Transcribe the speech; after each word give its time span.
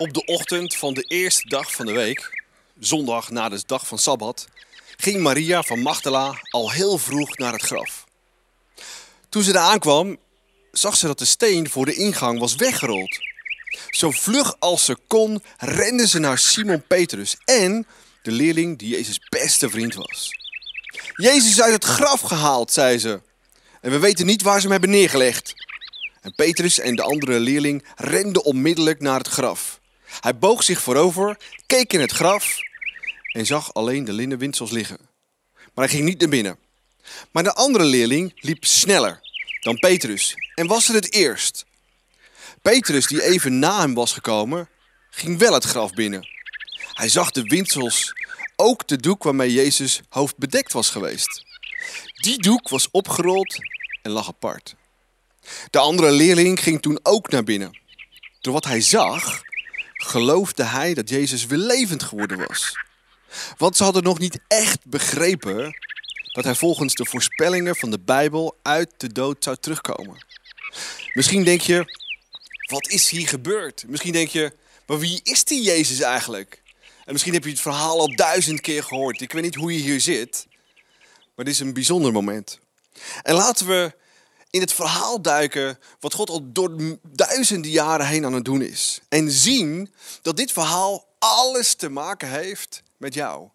Op 0.00 0.14
de 0.14 0.24
ochtend 0.24 0.76
van 0.76 0.94
de 0.94 1.02
eerste 1.02 1.48
dag 1.48 1.72
van 1.72 1.86
de 1.86 1.92
week, 1.92 2.42
zondag 2.78 3.30
na 3.30 3.48
de 3.48 3.62
dag 3.66 3.86
van 3.86 3.98
Sabbat, 3.98 4.46
ging 4.96 5.20
Maria 5.20 5.62
van 5.62 5.78
Magdala 5.78 6.38
al 6.50 6.70
heel 6.70 6.98
vroeg 6.98 7.36
naar 7.36 7.52
het 7.52 7.62
graf. 7.62 8.04
Toen 9.28 9.42
ze 9.42 9.52
daar 9.52 9.70
aankwam, 9.70 10.16
zag 10.72 10.96
ze 10.96 11.06
dat 11.06 11.18
de 11.18 11.24
steen 11.24 11.70
voor 11.70 11.84
de 11.84 11.94
ingang 11.94 12.38
was 12.38 12.54
weggerold. 12.54 13.18
Zo 13.90 14.10
vlug 14.10 14.56
als 14.58 14.84
ze 14.84 14.96
kon, 15.06 15.42
rende 15.58 16.08
ze 16.08 16.18
naar 16.18 16.38
Simon 16.38 16.86
Petrus 16.86 17.36
en 17.44 17.86
de 18.22 18.32
leerling 18.32 18.78
die 18.78 18.88
Jezus' 18.88 19.28
beste 19.28 19.70
vriend 19.70 19.94
was. 19.94 20.30
Jezus 21.14 21.50
is 21.50 21.62
uit 21.62 21.72
het 21.72 21.84
graf 21.84 22.20
gehaald, 22.20 22.72
zei 22.72 22.98
ze. 22.98 23.20
En 23.80 23.90
we 23.90 23.98
weten 23.98 24.26
niet 24.26 24.42
waar 24.42 24.56
ze 24.56 24.62
hem 24.62 24.70
hebben 24.70 24.90
neergelegd. 24.90 25.54
En 26.20 26.34
Petrus 26.34 26.78
en 26.78 26.96
de 26.96 27.02
andere 27.02 27.40
leerling 27.40 27.84
renden 27.96 28.44
onmiddellijk 28.44 29.00
naar 29.00 29.18
het 29.18 29.28
graf. 29.28 29.79
Hij 30.20 30.38
boog 30.38 30.62
zich 30.62 30.80
voorover, 30.80 31.36
keek 31.66 31.92
in 31.92 32.00
het 32.00 32.12
graf 32.12 32.58
en 33.32 33.46
zag 33.46 33.74
alleen 33.74 34.04
de 34.04 34.12
linnen 34.12 34.38
windsels 34.38 34.70
liggen. 34.70 34.98
Maar 35.54 35.84
hij 35.84 35.88
ging 35.88 36.04
niet 36.04 36.20
naar 36.20 36.28
binnen. 36.28 36.58
Maar 37.30 37.42
de 37.42 37.54
andere 37.54 37.84
leerling 37.84 38.32
liep 38.34 38.64
sneller 38.64 39.20
dan 39.60 39.78
Petrus 39.78 40.34
en 40.54 40.66
was 40.66 40.88
er 40.88 40.94
het 40.94 41.12
eerst. 41.12 41.64
Petrus, 42.62 43.06
die 43.06 43.22
even 43.22 43.58
na 43.58 43.80
hem 43.80 43.94
was 43.94 44.12
gekomen, 44.12 44.68
ging 45.10 45.38
wel 45.38 45.52
het 45.52 45.64
graf 45.64 45.92
binnen. 45.92 46.28
Hij 46.92 47.08
zag 47.08 47.30
de 47.30 47.42
windsels, 47.42 48.12
ook 48.56 48.86
de 48.86 48.96
doek 48.96 49.22
waarmee 49.22 49.52
Jezus 49.52 50.00
hoofd 50.08 50.36
bedekt 50.36 50.72
was 50.72 50.90
geweest. 50.90 51.44
Die 52.14 52.42
doek 52.42 52.68
was 52.68 52.90
opgerold 52.90 53.56
en 54.02 54.10
lag 54.10 54.28
apart. 54.28 54.74
De 55.70 55.78
andere 55.78 56.10
leerling 56.10 56.62
ging 56.62 56.82
toen 56.82 57.00
ook 57.02 57.30
naar 57.30 57.44
binnen. 57.44 57.78
Door 58.40 58.52
wat 58.52 58.64
hij 58.64 58.80
zag, 58.80 59.42
geloofde 60.02 60.64
hij 60.64 60.94
dat 60.94 61.08
Jezus 61.08 61.46
weer 61.46 61.58
levend 61.58 62.02
geworden 62.02 62.46
was. 62.46 62.76
Want 63.56 63.76
ze 63.76 63.84
hadden 63.84 64.02
nog 64.02 64.18
niet 64.18 64.40
echt 64.48 64.86
begrepen 64.86 65.74
dat 66.32 66.44
hij 66.44 66.54
volgens 66.54 66.94
de 66.94 67.06
voorspellingen 67.06 67.76
van 67.76 67.90
de 67.90 67.98
Bijbel 67.98 68.58
uit 68.62 68.94
de 68.96 69.12
dood 69.12 69.44
zou 69.44 69.56
terugkomen. 69.56 70.24
Misschien 71.12 71.44
denk 71.44 71.60
je, 71.60 71.98
wat 72.66 72.88
is 72.88 73.10
hier 73.10 73.28
gebeurd? 73.28 73.84
Misschien 73.86 74.12
denk 74.12 74.28
je, 74.28 74.52
maar 74.86 74.98
wie 74.98 75.20
is 75.22 75.44
die 75.44 75.62
Jezus 75.62 76.00
eigenlijk? 76.00 76.62
En 77.04 77.12
misschien 77.12 77.34
heb 77.34 77.44
je 77.44 77.50
het 77.50 77.60
verhaal 77.60 77.98
al 77.98 78.14
duizend 78.14 78.60
keer 78.60 78.84
gehoord. 78.84 79.20
Ik 79.20 79.32
weet 79.32 79.42
niet 79.42 79.54
hoe 79.54 79.72
je 79.72 79.78
hier 79.78 80.00
zit, 80.00 80.46
maar 81.34 81.44
dit 81.44 81.54
is 81.54 81.60
een 81.60 81.72
bijzonder 81.72 82.12
moment. 82.12 82.58
En 83.22 83.34
laten 83.34 83.66
we 83.66 83.92
in 84.50 84.60
het 84.60 84.72
verhaal 84.72 85.22
duiken 85.22 85.78
wat 86.00 86.14
God 86.14 86.30
al 86.30 86.52
door 86.52 86.98
duizenden 87.02 87.70
jaren 87.70 88.06
heen 88.06 88.24
aan 88.24 88.32
het 88.32 88.44
doen 88.44 88.62
is. 88.62 89.00
En 89.08 89.30
zien 89.30 89.94
dat 90.22 90.36
dit 90.36 90.52
verhaal 90.52 91.08
alles 91.18 91.74
te 91.74 91.88
maken 91.88 92.28
heeft 92.28 92.82
met 92.96 93.14
jou. 93.14 93.48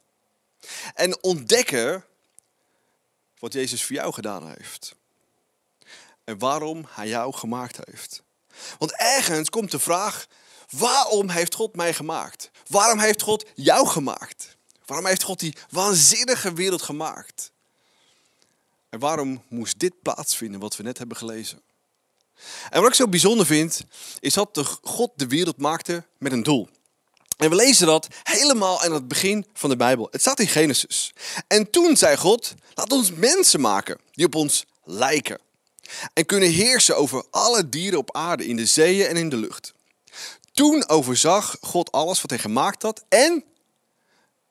En 0.94 1.24
ontdekken 1.24 2.06
wat 3.40 3.54
Jezus 3.54 3.84
voor 3.84 3.96
jou 3.96 4.14
gedaan 4.14 4.48
heeft. 4.48 4.96
En 6.24 6.38
waarom 6.38 6.86
hij 6.90 7.08
jou 7.08 7.34
gemaakt 7.34 7.80
heeft. 7.86 8.24
Want 8.78 8.96
ergens 8.96 9.50
komt 9.50 9.72
de 9.72 9.80
vraag, 9.80 10.28
waarom 10.70 11.30
heeft 11.30 11.56
God 11.56 11.76
mij 11.76 11.94
gemaakt? 11.94 12.52
Waarom 12.68 13.00
heeft 13.00 13.22
God 13.22 13.46
jou 13.56 13.88
gemaakt? 13.88 14.58
Waarom 14.86 15.06
heeft 15.06 15.24
God 15.24 15.40
die 15.40 15.56
waanzinnige 15.70 16.54
wereld 16.54 16.82
gemaakt? 16.82 17.52
En 18.96 19.02
waarom 19.02 19.44
moest 19.48 19.80
dit 19.80 20.02
plaatsvinden 20.02 20.60
wat 20.60 20.76
we 20.76 20.84
net 20.84 20.98
hebben 20.98 21.18
gelezen? 21.18 21.62
En 22.70 22.82
wat 22.82 22.90
ik 22.90 22.96
zo 22.96 23.08
bijzonder 23.08 23.46
vind, 23.46 23.82
is 24.20 24.34
dat 24.34 24.56
de 24.56 24.64
God 24.82 25.12
de 25.16 25.28
wereld 25.28 25.58
maakte 25.58 26.04
met 26.18 26.32
een 26.32 26.44
doel. 26.44 26.70
En 27.38 27.50
we 27.50 27.56
lezen 27.56 27.88
dat 27.88 28.08
helemaal 28.24 28.82
aan 28.82 28.94
het 28.94 29.08
begin 29.08 29.46
van 29.54 29.70
de 29.70 29.76
Bijbel. 29.76 30.08
Het 30.12 30.22
staat 30.22 30.40
in 30.40 30.48
Genesis. 30.48 31.14
En 31.48 31.70
toen 31.70 31.98
zei 31.98 32.18
God, 32.18 32.54
laat 32.74 32.92
ons 32.92 33.12
mensen 33.12 33.62
maken 33.62 34.00
die 34.12 34.26
op 34.26 34.36
ons 34.36 34.66
lijken. 34.84 35.40
En 36.14 36.26
kunnen 36.26 36.50
heersen 36.50 36.98
over 36.98 37.26
alle 37.30 37.70
dieren 37.70 38.00
op 38.00 38.16
aarde, 38.16 38.46
in 38.46 38.56
de 38.56 38.66
zeeën 38.66 39.08
en 39.08 39.18
in 39.18 39.30
de 39.30 39.38
lucht. 39.38 39.74
Toen 40.52 40.88
overzag 40.88 41.58
God 41.62 41.92
alles 41.92 42.22
wat 42.22 42.30
hij 42.30 42.40
gemaakt 42.40 42.82
had 42.82 43.04
en 43.10 43.44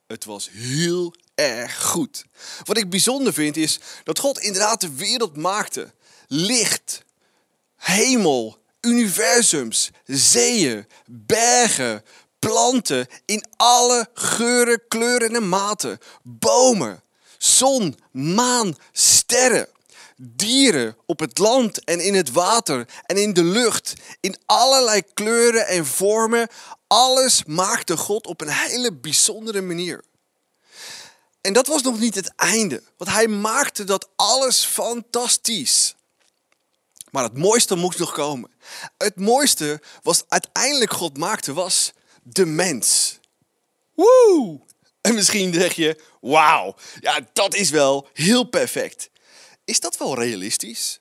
het 0.07 0.25
was 0.25 0.51
heel 0.51 1.15
erg 1.35 1.83
goed. 1.83 2.25
Wat 2.65 2.77
ik 2.77 2.91
bijzonder 2.91 3.33
vind 3.33 3.57
is 3.57 3.79
dat 4.05 4.19
God 4.19 4.39
inderdaad 4.39 4.81
de 4.81 4.95
wereld 4.95 5.37
maakte. 5.37 5.93
Licht, 6.27 7.03
hemel, 7.77 8.59
universums, 8.81 9.91
zeeën, 10.07 10.87
bergen, 11.07 12.03
planten 12.39 13.07
in 13.25 13.45
alle 13.57 14.09
geuren, 14.15 14.83
kleuren 14.89 15.35
en 15.35 15.49
maten. 15.49 15.99
Bomen, 16.23 17.03
zon, 17.39 17.99
maan, 18.11 18.77
sterren. 18.93 19.69
Dieren 20.17 20.97
op 21.07 21.21
het 21.21 21.39
land 21.39 21.85
en 21.85 22.01
in 22.01 22.15
het 22.15 22.31
water 22.31 22.89
en 23.07 23.17
in 23.17 23.33
de 23.33 23.45
lucht. 23.45 23.95
In 24.21 24.37
allerlei 24.47 25.03
kleuren 25.15 25.67
en 25.67 25.87
vormen. 25.87 26.49
Alles 26.87 27.45
maakte 27.45 27.97
God 27.97 28.27
op 28.27 28.41
een 28.41 28.49
hele 28.49 28.93
bijzondere 28.93 29.61
manier. 29.61 30.03
En 31.45 31.53
dat 31.53 31.67
was 31.67 31.83
nog 31.83 31.99
niet 31.99 32.15
het 32.15 32.33
einde. 32.37 32.83
Want 32.97 33.11
hij 33.11 33.29
maakte 33.29 33.85
dat 33.85 34.09
alles 34.17 34.65
fantastisch. 34.65 35.95
Maar 37.11 37.23
het 37.23 37.39
mooiste 37.39 37.75
moest 37.75 37.99
nog 37.99 38.13
komen. 38.13 38.51
Het 38.99 39.17
mooiste 39.17 39.83
was 40.03 40.25
uiteindelijk 40.29 40.93
God 40.93 41.19
maakte 41.19 41.53
was 41.53 41.93
de 42.23 42.47
mens. 42.47 43.19
Woe! 43.95 44.61
En 45.01 45.15
misschien 45.15 45.55
zeg 45.55 45.73
je, 45.73 46.01
wauw, 46.21 46.75
ja, 47.01 47.21
dat 47.33 47.55
is 47.55 47.71
wel 47.71 48.09
heel 48.13 48.45
perfect. 48.45 49.11
Is 49.65 49.81
dat 49.81 49.97
wel 49.97 50.19
realistisch? 50.19 51.01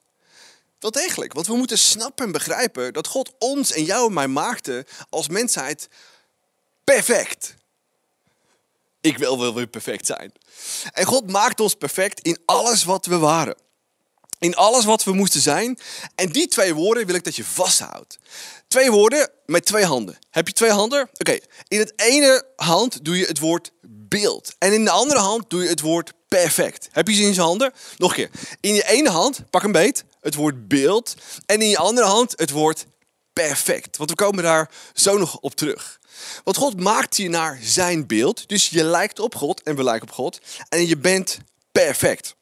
Wel 0.79 0.91
degelijk, 0.91 1.33
want 1.33 1.47
we 1.47 1.55
moeten 1.55 1.77
snappen 1.77 2.25
en 2.25 2.31
begrijpen 2.31 2.93
dat 2.93 3.07
God 3.07 3.31
ons 3.39 3.71
en 3.71 3.83
jou 3.83 4.07
en 4.07 4.13
mij 4.13 4.27
maakte 4.27 4.85
als 5.09 5.27
mensheid 5.27 5.87
perfect. 6.83 7.55
Ik 9.03 9.17
wil 9.17 9.39
wel 9.39 9.53
weer 9.53 9.67
perfect 9.67 10.05
zijn. 10.05 10.31
En 10.91 11.05
God 11.05 11.31
maakte 11.31 11.63
ons 11.63 11.73
perfect 11.73 12.19
in 12.19 12.37
alles 12.45 12.83
wat 12.83 13.05
we 13.05 13.17
waren. 13.17 13.55
In 14.39 14.55
alles 14.55 14.85
wat 14.85 15.03
we 15.03 15.13
moesten 15.13 15.41
zijn. 15.41 15.79
En 16.15 16.29
die 16.29 16.47
twee 16.47 16.73
woorden 16.73 17.05
wil 17.05 17.15
ik 17.15 17.23
dat 17.23 17.35
je 17.35 17.43
vasthoudt. 17.43 18.19
Twee 18.67 18.91
woorden 18.91 19.29
met 19.45 19.65
twee 19.65 19.85
handen. 19.85 20.17
Heb 20.29 20.47
je 20.47 20.53
twee 20.53 20.71
handen? 20.71 21.09
Oké. 21.13 21.37
In 21.67 21.79
het 21.79 21.93
ene 21.95 22.45
hand 22.55 23.05
doe 23.05 23.17
je 23.17 23.25
het 23.25 23.39
woord 23.39 23.71
beeld. 23.87 24.55
En 24.59 24.73
in 24.73 24.83
de 24.83 24.91
andere 24.91 25.19
hand 25.19 25.49
doe 25.49 25.63
je 25.63 25.69
het 25.69 25.81
woord 25.81 26.13
perfect. 26.27 26.89
Heb 26.91 27.07
je 27.07 27.13
ze 27.13 27.21
in 27.21 27.33
zijn 27.33 27.47
handen? 27.47 27.73
Nog 27.97 28.09
een 28.09 28.15
keer. 28.15 28.29
In 28.59 28.73
je 28.73 28.87
ene 28.87 29.09
hand, 29.09 29.49
pak 29.49 29.63
een 29.63 29.71
beet, 29.71 30.03
het 30.21 30.35
woord 30.35 30.67
beeld. 30.67 31.15
En 31.45 31.61
in 31.61 31.69
je 31.69 31.77
andere 31.77 32.07
hand 32.07 32.33
het 32.35 32.51
woord 32.51 32.85
perfect. 33.33 33.97
Want 33.97 34.09
we 34.09 34.15
komen 34.15 34.43
daar 34.43 34.69
zo 34.93 35.17
nog 35.17 35.37
op 35.37 35.55
terug. 35.55 35.99
Want 36.43 36.57
God 36.57 36.79
maakt 36.79 37.17
je 37.17 37.29
naar 37.29 37.59
zijn 37.61 38.07
beeld. 38.07 38.49
Dus 38.49 38.69
je 38.69 38.83
lijkt 38.83 39.19
op 39.19 39.35
God 39.35 39.63
en 39.63 39.75
we 39.75 39.83
lijken 39.83 40.07
op 40.07 40.13
God. 40.13 40.39
En 40.69 40.87
je 40.87 40.97
bent 40.97 41.37
perfect. 41.71 42.35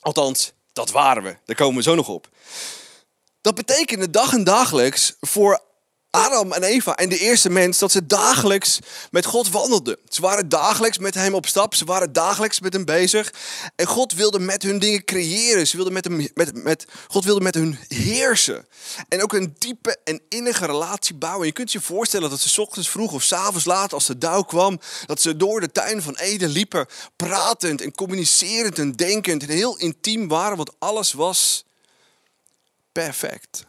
Althans, 0.00 0.52
dat 0.72 0.90
waren 0.90 1.22
we. 1.22 1.36
Daar 1.44 1.56
komen 1.56 1.76
we 1.76 1.82
zo 1.82 1.94
nog 1.94 2.08
op. 2.08 2.28
Dat 3.40 3.54
betekende 3.54 4.10
dag 4.10 4.32
en 4.32 4.44
dagelijks 4.44 5.16
voor 5.20 5.60
Adam 6.10 6.52
en 6.52 6.62
Eva 6.62 6.96
en 6.96 7.08
de 7.08 7.18
eerste 7.18 7.50
mens 7.50 7.78
dat 7.78 7.92
ze 7.92 8.06
dagelijks 8.06 8.78
met 9.10 9.24
God 9.24 9.50
wandelden. 9.50 9.96
Ze 10.08 10.20
waren 10.20 10.48
dagelijks 10.48 10.98
met 10.98 11.14
hem 11.14 11.34
op 11.34 11.46
stap, 11.46 11.74
ze 11.74 11.84
waren 11.84 12.12
dagelijks 12.12 12.60
met 12.60 12.72
hem 12.72 12.84
bezig. 12.84 13.32
En 13.76 13.86
God 13.86 14.12
wilde 14.12 14.38
met 14.38 14.62
hun 14.62 14.78
dingen 14.78 15.04
creëren. 15.04 15.66
Ze 15.66 15.76
wilden 15.76 15.92
met 15.92 16.04
hem, 16.04 16.28
met, 16.34 16.64
met, 16.64 16.86
God 17.08 17.24
wilde 17.24 17.40
met 17.40 17.54
hun 17.54 17.78
heersen. 17.88 18.66
En 19.08 19.22
ook 19.22 19.32
een 19.32 19.54
diepe 19.58 19.96
en 20.04 20.20
innige 20.28 20.66
relatie 20.66 21.14
bouwen. 21.14 21.46
Je 21.46 21.52
kunt 21.52 21.72
je 21.72 21.80
voorstellen 21.80 22.30
dat 22.30 22.40
ze 22.40 22.60
ochtends 22.60 22.88
vroeg 22.88 23.12
of 23.12 23.22
s 23.22 23.32
avonds 23.32 23.64
laat, 23.64 23.92
als 23.92 24.06
de 24.06 24.18
dauw 24.18 24.42
kwam, 24.42 24.80
dat 25.06 25.20
ze 25.20 25.36
door 25.36 25.60
de 25.60 25.72
tuin 25.72 26.02
van 26.02 26.16
Eden 26.16 26.48
liepen, 26.48 26.86
pratend 27.16 27.80
en 27.80 27.94
communicerend 27.94 28.78
en 28.78 28.92
denkend 28.92 29.42
en 29.42 29.48
heel 29.48 29.76
intiem 29.76 30.28
waren, 30.28 30.56
want 30.56 30.72
alles 30.78 31.12
was 31.12 31.64
perfect. 32.92 33.68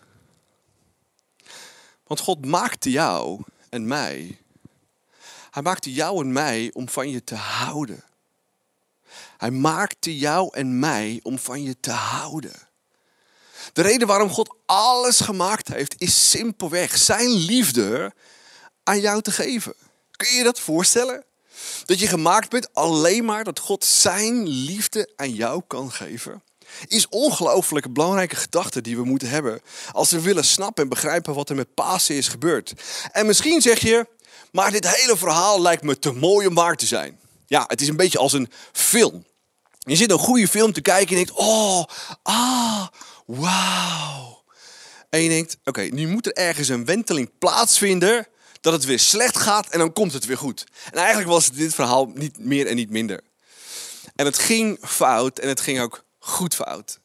Want 2.11 2.23
God 2.23 2.45
maakte 2.45 2.91
jou 2.91 3.41
en 3.69 3.87
mij. 3.87 4.37
Hij 5.51 5.61
maakte 5.61 5.93
jou 5.93 6.23
en 6.23 6.31
mij 6.31 6.69
om 6.73 6.89
van 6.89 7.09
je 7.09 7.23
te 7.23 7.35
houden. 7.35 8.03
Hij 9.37 9.51
maakte 9.51 10.17
jou 10.17 10.55
en 10.55 10.79
mij 10.79 11.19
om 11.23 11.39
van 11.39 11.63
je 11.63 11.79
te 11.79 11.91
houden. 11.91 12.53
De 13.73 13.81
reden 13.81 14.07
waarom 14.07 14.29
God 14.29 14.55
alles 14.65 15.19
gemaakt 15.19 15.67
heeft, 15.67 15.95
is 15.97 16.29
simpelweg 16.29 16.97
zijn 16.97 17.29
liefde 17.29 18.13
aan 18.83 18.99
jou 18.99 19.21
te 19.21 19.31
geven. 19.31 19.73
Kun 20.11 20.35
je 20.35 20.43
dat 20.43 20.59
voorstellen? 20.59 21.23
Dat 21.85 21.99
je 21.99 22.07
gemaakt 22.07 22.49
bent 22.49 22.73
alleen 22.73 23.25
maar 23.25 23.43
dat 23.43 23.59
God 23.59 23.85
zijn 23.85 24.47
liefde 24.47 25.11
aan 25.15 25.33
jou 25.33 25.61
kan 25.67 25.91
geven. 25.91 26.43
Is 26.87 27.09
ongelooflijk 27.09 27.85
een 27.85 27.93
belangrijke 27.93 28.35
gedachte 28.35 28.81
die 28.81 28.95
we 28.95 29.03
moeten 29.03 29.29
hebben. 29.29 29.61
Als 29.91 30.11
we 30.11 30.21
willen 30.21 30.45
snappen 30.45 30.83
en 30.83 30.89
begrijpen 30.89 31.33
wat 31.33 31.49
er 31.49 31.55
met 31.55 31.73
Pasen 31.73 32.15
is 32.15 32.27
gebeurd. 32.27 32.73
En 33.11 33.25
misschien 33.25 33.61
zeg 33.61 33.79
je, 33.79 34.07
maar 34.51 34.71
dit 34.71 34.95
hele 34.95 35.17
verhaal 35.17 35.61
lijkt 35.61 35.83
me 35.83 35.99
te 35.99 36.11
mooi 36.11 36.47
om 36.47 36.53
waar 36.53 36.75
te 36.75 36.85
zijn. 36.85 37.19
Ja, 37.45 37.63
het 37.67 37.81
is 37.81 37.87
een 37.87 37.95
beetje 37.95 38.17
als 38.17 38.33
een 38.33 38.49
film. 38.71 39.25
Je 39.77 39.95
zit 39.95 40.11
een 40.11 40.19
goede 40.19 40.47
film 40.47 40.73
te 40.73 40.81
kijken 40.81 41.09
en 41.09 41.15
denkt, 41.15 41.31
oh, 41.31 41.83
ah, 42.23 42.87
wauw. 43.25 44.43
En 45.09 45.21
je 45.21 45.29
denkt, 45.29 45.57
oké, 45.63 45.81
nu 45.81 46.07
moet 46.07 46.25
er 46.25 46.33
ergens 46.33 46.67
een 46.67 46.85
wenteling 46.85 47.31
plaatsvinden 47.39 48.27
dat 48.61 48.73
het 48.73 48.85
weer 48.85 48.99
slecht 48.99 49.37
gaat 49.37 49.69
en 49.69 49.79
dan 49.79 49.93
komt 49.93 50.13
het 50.13 50.25
weer 50.25 50.37
goed. 50.37 50.63
En 50.91 50.97
eigenlijk 50.97 51.29
was 51.29 51.51
dit 51.51 51.73
verhaal 51.73 52.11
niet 52.13 52.39
meer 52.39 52.67
en 52.67 52.75
niet 52.75 52.89
minder. 52.89 53.21
En 54.15 54.25
het 54.25 54.39
ging 54.39 54.77
fout 54.81 55.39
en 55.39 55.47
het 55.47 55.59
ging 55.59 55.79
ook 55.79 56.03
goed 56.31 56.55
fout. 56.55 56.99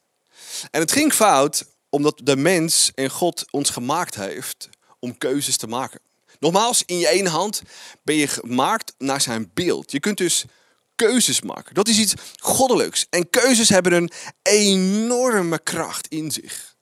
En 0.70 0.80
het 0.80 0.92
ging 0.92 1.12
fout 1.12 1.64
omdat 1.88 2.20
de 2.22 2.36
mens 2.36 2.90
en 2.94 3.10
God 3.10 3.44
ons 3.50 3.70
gemaakt 3.70 4.14
heeft 4.14 4.68
om 4.98 5.18
keuzes 5.18 5.56
te 5.56 5.66
maken. 5.66 6.00
Nogmaals, 6.38 6.82
in 6.86 6.98
je 6.98 7.08
ene 7.08 7.28
hand 7.28 7.62
ben 8.02 8.14
je 8.14 8.26
gemaakt 8.26 8.94
naar 8.98 9.20
zijn 9.20 9.50
beeld. 9.54 9.92
Je 9.92 10.00
kunt 10.00 10.18
dus 10.18 10.44
keuzes 10.94 11.40
maken. 11.40 11.74
Dat 11.74 11.88
is 11.88 11.98
iets 11.98 12.14
goddelijks. 12.36 13.06
En 13.10 13.30
keuzes 13.30 13.68
hebben 13.68 13.92
een 13.92 14.10
enorme 14.42 15.58
kracht 15.58 16.08
in 16.08 16.30
zich. 16.30 16.74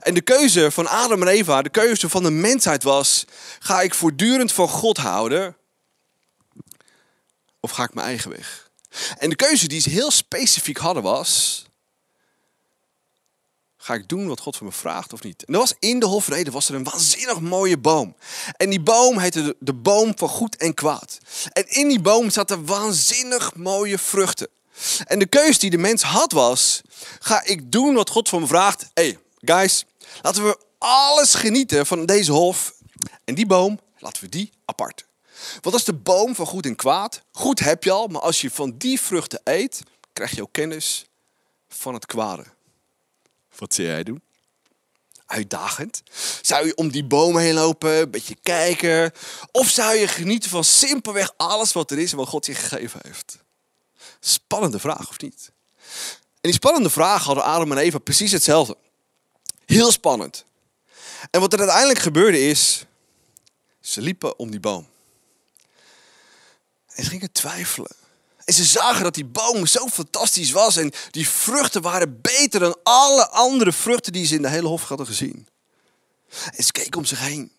En 0.00 0.14
de 0.14 0.20
keuze 0.20 0.70
van 0.70 0.86
Adam 0.86 1.22
en 1.22 1.28
Eva, 1.28 1.62
de 1.62 1.68
keuze 1.68 2.08
van 2.08 2.22
de 2.22 2.30
mensheid 2.30 2.82
was: 2.82 3.24
ga 3.58 3.80
ik 3.80 3.94
voortdurend 3.94 4.52
van 4.52 4.68
God 4.68 4.96
houden 4.96 5.56
of 7.60 7.70
ga 7.70 7.82
ik 7.82 7.94
mijn 7.94 8.06
eigen 8.06 8.30
weg? 8.30 8.70
En 9.18 9.30
de 9.30 9.36
keuze 9.36 9.68
die 9.68 9.80
ze 9.80 9.90
heel 9.90 10.10
specifiek 10.10 10.76
hadden 10.76 11.02
was: 11.02 11.64
ga 13.88 13.94
ik 13.94 14.08
doen 14.08 14.28
wat 14.28 14.40
God 14.40 14.56
van 14.56 14.66
me 14.66 14.72
vraagt 14.72 15.12
of 15.12 15.22
niet? 15.22 15.44
En 15.44 15.54
er 15.54 15.60
was 15.60 15.74
in 15.78 15.98
de 15.98 16.06
Hof 16.06 16.24
van 16.24 16.34
Eden 16.34 16.52
was 16.52 16.68
er 16.68 16.74
een 16.74 16.84
waanzinnig 16.84 17.40
mooie 17.40 17.78
boom. 17.78 18.16
En 18.56 18.70
die 18.70 18.80
boom 18.80 19.18
heette 19.18 19.56
de, 19.58 19.74
boom 19.74 20.12
van 20.16 20.28
goed 20.28 20.56
en 20.56 20.74
kwaad. 20.74 21.18
En 21.52 21.68
in 21.68 21.88
die 21.88 22.00
boom 22.00 22.30
zaten 22.30 22.66
waanzinnig 22.66 23.54
mooie 23.54 23.98
vruchten. 23.98 24.48
En 25.04 25.18
de 25.18 25.26
keuze 25.26 25.58
die 25.58 25.70
de 25.70 25.78
mens 25.78 26.02
had 26.02 26.32
was: 26.32 26.80
ga 27.18 27.44
ik 27.44 27.72
doen 27.72 27.94
wat 27.94 28.10
God 28.10 28.28
van 28.28 28.40
me 28.40 28.46
vraagt? 28.46 28.86
Hey, 28.94 29.18
guys, 29.40 29.84
laten 30.22 30.44
we 30.44 30.58
alles 30.78 31.34
genieten 31.34 31.86
van 31.86 32.06
deze 32.06 32.32
hof. 32.32 32.74
En 33.24 33.34
die 33.34 33.46
boom, 33.46 33.80
laten 33.98 34.22
we 34.22 34.28
die 34.28 34.52
apart. 34.64 35.06
Want 35.60 35.74
als 35.74 35.84
de 35.84 35.94
boom 35.94 36.34
van 36.34 36.46
goed 36.46 36.66
en 36.66 36.76
kwaad, 36.76 37.22
goed 37.32 37.58
heb 37.58 37.84
je 37.84 37.90
al, 37.90 38.06
maar 38.06 38.20
als 38.20 38.40
je 38.40 38.50
van 38.50 38.74
die 38.78 39.00
vruchten 39.00 39.40
eet, 39.44 39.82
krijg 40.12 40.34
je 40.34 40.42
ook 40.42 40.52
kennis 40.52 41.06
van 41.68 41.94
het 41.94 42.06
kwade. 42.06 42.56
Wat 43.58 43.74
zou 43.74 43.88
jij 43.88 44.02
doen? 44.02 44.22
Uitdagend? 45.26 46.02
Zou 46.42 46.66
je 46.66 46.76
om 46.76 46.90
die 46.90 47.04
boom 47.04 47.36
heen 47.36 47.54
lopen, 47.54 48.00
een 48.00 48.10
beetje 48.10 48.36
kijken? 48.42 49.12
Of 49.50 49.68
zou 49.68 49.94
je 49.94 50.08
genieten 50.08 50.50
van 50.50 50.64
simpelweg 50.64 51.32
alles 51.36 51.72
wat 51.72 51.90
er 51.90 51.98
is 51.98 52.10
en 52.10 52.16
wat 52.16 52.28
God 52.28 52.46
je 52.46 52.54
gegeven 52.54 53.00
heeft? 53.02 53.38
Spannende 54.20 54.78
vraag, 54.78 55.08
of 55.08 55.20
niet? 55.20 55.52
En 56.40 56.50
die 56.50 56.52
spannende 56.52 56.90
vraag 56.90 57.24
hadden 57.24 57.44
Adam 57.44 57.72
en 57.72 57.78
Eva 57.78 57.98
precies 57.98 58.32
hetzelfde. 58.32 58.76
Heel 59.66 59.92
spannend. 59.92 60.44
En 61.30 61.40
wat 61.40 61.52
er 61.52 61.58
uiteindelijk 61.58 61.98
gebeurde 61.98 62.40
is, 62.40 62.84
ze 63.80 64.00
liepen 64.00 64.38
om 64.38 64.50
die 64.50 64.60
boom. 64.60 64.88
En 66.94 67.04
ze 67.04 67.10
gingen 67.10 67.32
twijfelen. 67.32 67.96
En 68.48 68.54
ze 68.54 68.64
zagen 68.64 69.02
dat 69.02 69.14
die 69.14 69.24
boom 69.24 69.66
zo 69.66 69.86
fantastisch 69.86 70.50
was 70.50 70.76
en 70.76 70.92
die 71.10 71.28
vruchten 71.28 71.82
waren 71.82 72.20
beter 72.20 72.60
dan 72.60 72.76
alle 72.82 73.28
andere 73.28 73.72
vruchten 73.72 74.12
die 74.12 74.26
ze 74.26 74.34
in 74.34 74.42
de 74.42 74.48
hele 74.48 74.66
hof 74.66 74.88
hadden 74.88 75.06
gezien. 75.06 75.48
En 76.56 76.64
ze 76.64 76.72
keken 76.72 76.98
om 76.98 77.04
zich 77.04 77.20
heen. 77.20 77.52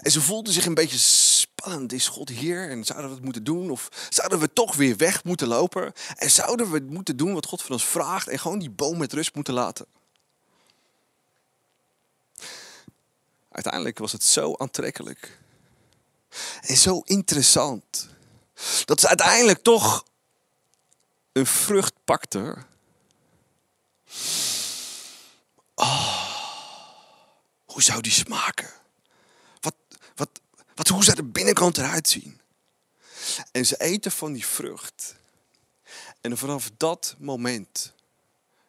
En 0.00 0.10
ze 0.10 0.20
voelden 0.20 0.52
zich 0.52 0.66
een 0.66 0.74
beetje 0.74 0.98
spannend. 0.98 1.92
Is 1.92 2.08
God 2.08 2.28
hier? 2.28 2.70
En 2.70 2.84
zouden 2.84 3.08
we 3.08 3.14
het 3.14 3.24
moeten 3.24 3.44
doen? 3.44 3.70
Of 3.70 3.88
zouden 4.08 4.38
we 4.38 4.52
toch 4.52 4.74
weer 4.76 4.96
weg 4.96 5.24
moeten 5.24 5.48
lopen? 5.48 5.92
En 6.16 6.30
zouden 6.30 6.70
we 6.70 6.86
moeten 6.88 7.16
doen 7.16 7.34
wat 7.34 7.46
God 7.46 7.62
van 7.62 7.72
ons 7.72 7.84
vraagt 7.84 8.28
en 8.28 8.38
gewoon 8.38 8.58
die 8.58 8.70
boom 8.70 8.98
met 8.98 9.12
rust 9.12 9.34
moeten 9.34 9.54
laten? 9.54 9.86
Uiteindelijk 13.50 13.98
was 13.98 14.12
het 14.12 14.24
zo 14.24 14.54
aantrekkelijk. 14.56 15.38
En 16.60 16.76
zo 16.76 17.00
interessant. 17.04 18.08
Dat 18.84 19.00
ze 19.00 19.08
uiteindelijk 19.08 19.62
toch 19.62 20.04
een 21.34 21.46
vrucht 21.46 21.94
pakte. 22.04 22.56
Oh, 25.74 26.28
hoe 27.64 27.82
zou 27.82 28.00
die 28.00 28.12
smaken? 28.12 28.70
Wat, 29.60 29.74
wat, 30.14 30.28
wat, 30.74 30.88
hoe 30.88 31.04
zou 31.04 31.16
de 31.16 31.22
binnenkant 31.22 31.78
eruit 31.78 32.08
zien? 32.08 32.40
En 33.52 33.66
ze 33.66 33.76
eten 33.76 34.12
van 34.12 34.32
die 34.32 34.46
vrucht. 34.46 35.14
En 36.20 36.38
vanaf 36.38 36.70
dat 36.76 37.14
moment 37.18 37.92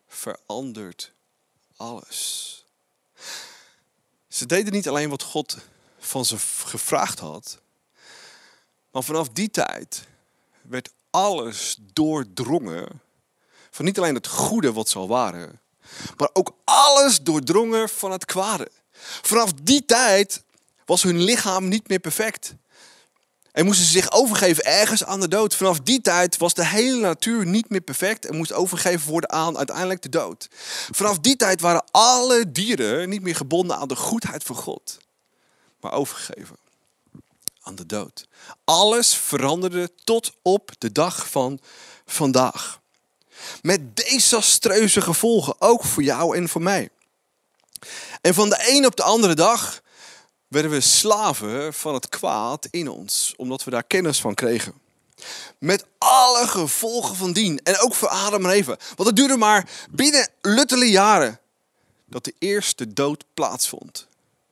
verandert 0.08 1.12
alles. 1.76 2.66
Ze 4.28 4.46
deden 4.46 4.74
niet 4.74 4.88
alleen 4.88 5.10
wat 5.10 5.24
God 5.24 5.58
van 6.00 6.26
ze 6.26 6.38
gevraagd 6.40 7.20
had, 7.20 7.60
maar 8.92 9.04
vanaf 9.04 9.30
die 9.30 9.50
tijd 9.50 10.08
werd 10.62 10.90
alles 11.16 11.78
doordrongen 11.94 13.02
van 13.72 13.86
niet 13.86 13.98
alleen 13.98 14.16
het 14.16 14.28
goede 14.28 14.74
wat 14.74 14.90
ze 14.90 14.98
al 14.98 15.08
waren, 15.08 15.62
maar 16.18 16.30
ook 16.34 16.56
alles 16.64 17.22
doordrongen 17.22 17.90
van 17.90 18.12
het 18.12 18.26
kwade. 18.26 18.72
Vanaf 19.22 19.54
die 19.54 19.86
tijd 19.86 20.44
was 20.86 21.04
hun 21.04 21.24
lichaam 21.24 21.68
niet 21.68 21.88
meer 21.88 22.00
perfect. 22.00 22.56
En 23.52 23.66
moesten 23.66 23.86
ze 23.86 23.92
zich 23.92 24.12
overgeven 24.12 24.64
ergens 24.64 25.04
aan 25.04 25.20
de 25.20 25.28
dood. 25.28 25.56
Vanaf 25.56 25.80
die 25.80 26.02
tijd 26.02 26.38
was 26.38 26.54
de 26.54 26.66
hele 26.66 27.00
natuur 27.00 27.46
niet 27.46 27.70
meer 27.70 27.82
perfect 27.82 28.26
en 28.26 28.36
moest 28.36 28.54
overgeven 28.54 29.12
worden 29.12 29.32
aan 29.32 29.58
uiteindelijk 29.58 30.02
de 30.02 30.10
dood. 30.10 30.48
Vanaf 30.92 31.20
die 31.20 31.36
tijd 31.36 31.62
waren 31.62 31.84
alle 31.92 32.52
dieren 32.52 33.10
niet 33.10 33.22
meer 33.22 33.36
gebonden 33.36 33.78
aan 33.78 33.88
de 33.88 33.96
goedheid 33.96 34.44
van 34.44 34.56
God, 34.56 34.98
maar 35.80 35.92
overgegeven 35.92 36.65
aan 37.66 37.76
de 37.76 37.86
dood. 37.86 38.28
Alles 38.64 39.16
veranderde 39.16 39.92
tot 40.04 40.32
op 40.42 40.72
de 40.78 40.92
dag 40.92 41.30
van 41.30 41.60
vandaag. 42.06 42.80
Met 43.62 43.96
desastreuze 43.96 45.02
gevolgen, 45.02 45.56
ook 45.62 45.84
voor 45.84 46.04
jou 46.04 46.38
en 46.38 46.50
voor 46.50 46.62
mij. 46.62 46.90
En 48.22 48.34
van 48.34 48.50
de 48.50 48.66
een 48.68 48.86
op 48.86 48.96
de 48.96 49.04
andere 49.04 49.34
dag 49.34 49.82
werden 50.48 50.72
we 50.72 50.82
slaven 50.82 51.74
van 51.74 51.94
het 51.94 52.10
kwaad 52.10 52.68
in 52.72 52.90
ons, 52.90 53.34
omdat 53.38 53.64
we 53.64 53.72
daar 53.72 53.84
kennis 53.84 54.22
van 54.22 54.34
kregen. 54.34 54.74
Met 55.58 55.86
alle 55.98 56.48
gevolgen 56.48 57.16
van 57.16 57.34
dien. 57.34 57.60
En 57.64 57.80
ook 57.80 57.96
voor 57.96 58.08
Adam 58.08 58.46
en 58.46 58.52
Eva. 58.52 58.78
Want 58.96 59.08
het 59.10 59.16
duurde 59.16 59.38
maar 59.38 59.70
binnen 59.92 60.30
luttele 60.42 60.90
jaren 60.90 61.40
dat 62.06 62.24
de 62.24 62.34
eerste 62.40 62.94
dood 62.94 63.24
plaatsvond. 63.34 64.08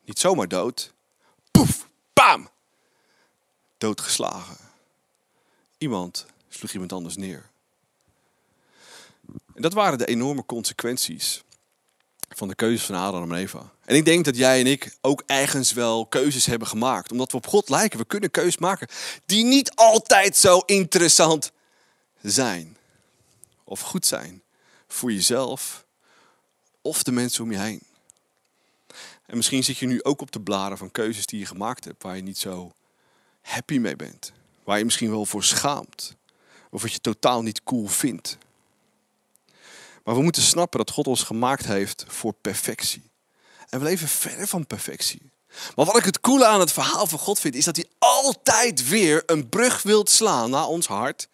Niet 0.05 0.19
zomaar 0.19 0.47
dood. 0.47 0.93
Poef, 1.51 1.87
bam! 2.13 2.49
Doodgeslagen. 3.83 4.57
Iemand 5.77 6.25
sloeg 6.49 6.71
iemand 6.71 6.93
anders 6.93 7.15
neer. 7.15 7.49
En 9.53 9.61
dat 9.61 9.73
waren 9.73 9.97
de 9.97 10.05
enorme 10.05 10.45
consequenties 10.45 11.43
van 12.29 12.47
de 12.47 12.55
keuzes 12.55 12.85
van 12.85 12.95
Adam 12.95 13.31
en 13.31 13.37
Eva. 13.37 13.71
En 13.85 13.95
ik 13.95 14.05
denk 14.05 14.25
dat 14.25 14.37
jij 14.37 14.59
en 14.59 14.67
ik 14.67 14.97
ook 15.01 15.23
ergens 15.25 15.71
wel 15.71 16.05
keuzes 16.05 16.45
hebben 16.45 16.67
gemaakt. 16.67 17.11
Omdat 17.11 17.31
we 17.31 17.37
op 17.37 17.47
God 17.47 17.69
lijken. 17.69 17.99
We 17.99 18.05
kunnen 18.05 18.31
keuzes 18.31 18.57
maken 18.57 18.87
die 19.25 19.45
niet 19.45 19.75
altijd 19.75 20.37
zo 20.37 20.59
interessant 20.59 21.51
zijn. 22.21 22.77
Of 23.63 23.79
goed 23.79 24.05
zijn 24.05 24.41
voor 24.87 25.11
jezelf 25.11 25.85
of 26.81 27.03
de 27.03 27.11
mensen 27.11 27.43
om 27.43 27.51
je 27.51 27.59
heen. 27.59 27.81
En 29.25 29.35
misschien 29.35 29.63
zit 29.63 29.77
je 29.77 29.87
nu 29.87 30.03
ook 30.03 30.21
op 30.21 30.31
de 30.31 30.41
blaren 30.41 30.77
van 30.77 30.91
keuzes 30.91 31.25
die 31.25 31.39
je 31.39 31.45
gemaakt 31.45 31.83
hebt 31.83 32.03
waar 32.03 32.15
je 32.15 32.21
niet 32.21 32.37
zo 32.37 32.73
happy 33.43 33.77
mee 33.77 33.95
bent. 33.95 34.31
Waar 34.63 34.77
je 34.77 34.85
misschien 34.85 35.09
wel 35.09 35.25
voor 35.25 35.43
schaamt. 35.43 36.15
Of 36.69 36.81
wat 36.81 36.91
je 36.91 36.99
totaal 36.99 37.41
niet 37.41 37.63
cool 37.63 37.87
vindt. 37.87 38.37
Maar 40.03 40.15
we 40.15 40.21
moeten 40.21 40.41
snappen 40.41 40.79
dat 40.79 40.91
God 40.91 41.07
ons 41.07 41.23
gemaakt 41.23 41.65
heeft 41.65 42.05
voor 42.07 42.33
perfectie. 42.33 43.11
En 43.69 43.79
we 43.79 43.85
leven 43.85 44.07
verder 44.07 44.47
van 44.47 44.67
perfectie. 44.67 45.31
Maar 45.75 45.85
wat 45.85 45.97
ik 45.97 46.05
het 46.05 46.19
coole 46.19 46.45
aan 46.45 46.59
het 46.59 46.71
verhaal 46.71 47.07
van 47.07 47.19
God 47.19 47.39
vind, 47.39 47.55
is 47.55 47.65
dat 47.65 47.75
hij 47.75 47.85
altijd 47.97 48.87
weer 48.87 49.23
een 49.25 49.49
brug 49.49 49.81
wilt 49.81 50.09
slaan 50.09 50.49
naar 50.49 50.67
ons 50.67 50.87
hart. 50.87 51.27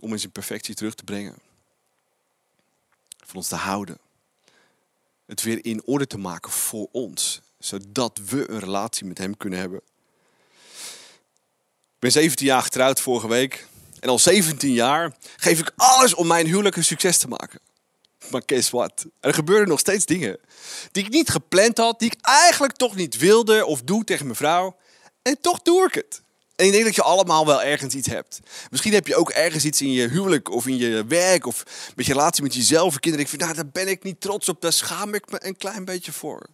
Om 0.00 0.14
in 0.14 0.30
perfectie 0.30 0.74
terug 0.74 0.94
te 0.94 1.04
brengen. 1.04 1.38
Van 3.24 3.36
ons 3.36 3.48
te 3.48 3.56
houden. 3.56 3.98
Het 5.26 5.42
weer 5.42 5.64
in 5.64 5.84
orde 5.84 6.06
te 6.06 6.18
maken 6.18 6.50
voor 6.52 6.88
ons. 6.92 7.40
Zodat 7.58 8.20
we 8.26 8.50
een 8.50 8.58
relatie 8.58 9.06
met 9.06 9.18
hem 9.18 9.36
kunnen 9.36 9.58
hebben. 9.58 9.80
Ben 12.00 12.12
17 12.12 12.46
jaar 12.46 12.62
getrouwd 12.62 13.00
vorige 13.00 13.28
week. 13.28 13.66
En 13.98 14.08
al 14.08 14.18
17 14.18 14.72
jaar 14.72 15.12
geef 15.36 15.58
ik 15.58 15.72
alles 15.76 16.14
om 16.14 16.26
mijn 16.26 16.46
huwelijk 16.46 16.76
een 16.76 16.84
succes 16.84 17.18
te 17.18 17.28
maken. 17.28 17.60
Maar 18.30 18.42
guess 18.46 18.70
what? 18.70 19.06
Er 19.20 19.34
gebeuren 19.34 19.68
nog 19.68 19.78
steeds 19.78 20.04
dingen 20.04 20.38
die 20.92 21.04
ik 21.04 21.10
niet 21.10 21.28
gepland 21.28 21.78
had, 21.78 21.98
die 21.98 22.10
ik 22.10 22.18
eigenlijk 22.20 22.72
toch 22.76 22.96
niet 22.96 23.16
wilde 23.16 23.66
of 23.66 23.82
doe 23.82 24.04
tegen 24.04 24.24
mijn 24.24 24.36
vrouw. 24.36 24.76
En 25.22 25.40
toch 25.40 25.62
doe 25.62 25.86
ik 25.86 25.94
het. 25.94 26.22
En 26.56 26.66
ik 26.66 26.72
denk 26.72 26.84
dat 26.84 26.94
je 26.94 27.02
allemaal 27.02 27.46
wel 27.46 27.62
ergens 27.62 27.94
iets 27.94 28.08
hebt. 28.08 28.40
Misschien 28.70 28.92
heb 28.92 29.06
je 29.06 29.16
ook 29.16 29.30
ergens 29.30 29.64
iets 29.64 29.80
in 29.80 29.92
je 29.92 30.08
huwelijk 30.08 30.50
of 30.50 30.66
in 30.66 30.76
je 30.76 31.04
werk 31.04 31.46
of 31.46 31.64
met 31.96 32.06
je 32.06 32.12
relatie 32.12 32.42
met 32.42 32.54
jezelf 32.54 32.86
of 32.86 33.00
kinderen. 33.00 33.24
Ik 33.26 33.30
vind, 33.30 33.42
nou, 33.42 33.54
daar 33.54 33.70
ben 33.72 33.88
ik 33.88 34.02
niet 34.02 34.20
trots 34.20 34.48
op, 34.48 34.60
daar 34.60 34.72
schaam 34.72 35.14
ik 35.14 35.30
me 35.30 35.46
een 35.46 35.56
klein 35.56 35.84
beetje 35.84 36.12
voor. 36.12 36.46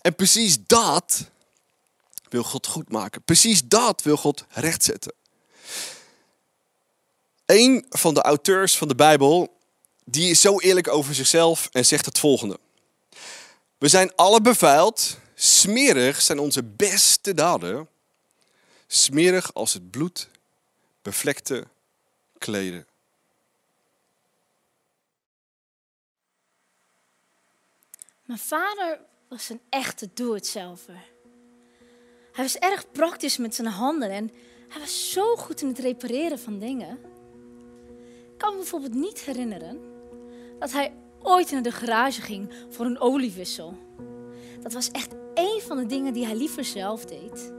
En 0.00 0.14
precies 0.14 0.56
dat 0.66 1.30
wil 2.30 2.42
God 2.42 2.66
goed 2.66 2.90
maken. 2.90 3.22
Precies 3.22 3.64
dat 3.64 4.02
wil 4.02 4.16
God 4.16 4.44
rechtzetten. 4.48 5.12
Een 7.46 7.86
van 7.88 8.14
de 8.14 8.22
auteurs 8.22 8.76
van 8.76 8.88
de 8.88 8.94
Bijbel, 8.94 9.56
die 10.04 10.30
is 10.30 10.40
zo 10.40 10.58
eerlijk 10.58 10.88
over 10.88 11.14
zichzelf 11.14 11.68
en 11.72 11.86
zegt 11.86 12.04
het 12.04 12.18
volgende. 12.18 12.58
We 13.78 13.88
zijn 13.88 14.14
alle 14.14 14.40
bevuild, 14.40 15.18
smerig 15.34 16.20
zijn 16.20 16.38
onze 16.38 16.62
beste 16.62 17.34
daden, 17.34 17.88
smerig 18.86 19.54
als 19.54 19.72
het 19.72 19.90
bloed, 19.90 20.28
bevlekte 21.02 21.66
kleden. 22.38 22.86
Mijn 28.22 28.40
vader 28.40 29.00
was 29.28 29.48
een 29.48 29.60
echte 29.68 30.10
doe-het-zelver. 30.14 31.04
Hij 32.38 32.46
was 32.46 32.58
erg 32.58 32.90
praktisch 32.92 33.36
met 33.36 33.54
zijn 33.54 33.68
handen 33.68 34.10
en 34.10 34.30
hij 34.68 34.80
was 34.80 35.12
zo 35.12 35.36
goed 35.36 35.60
in 35.60 35.68
het 35.68 35.78
repareren 35.78 36.38
van 36.38 36.58
dingen. 36.58 36.98
Ik 38.32 38.38
kan 38.38 38.50
me 38.50 38.56
bijvoorbeeld 38.56 38.94
niet 38.94 39.20
herinneren 39.20 39.80
dat 40.58 40.72
hij 40.72 40.92
ooit 41.22 41.50
naar 41.50 41.62
de 41.62 41.72
garage 41.72 42.22
ging 42.22 42.52
voor 42.68 42.86
een 42.86 43.00
oliewissel. 43.00 43.76
Dat 44.60 44.72
was 44.72 44.90
echt 44.90 45.14
één 45.34 45.60
van 45.60 45.76
de 45.76 45.86
dingen 45.86 46.12
die 46.12 46.24
hij 46.24 46.36
liever 46.36 46.64
zelf 46.64 47.04
deed. 47.04 47.52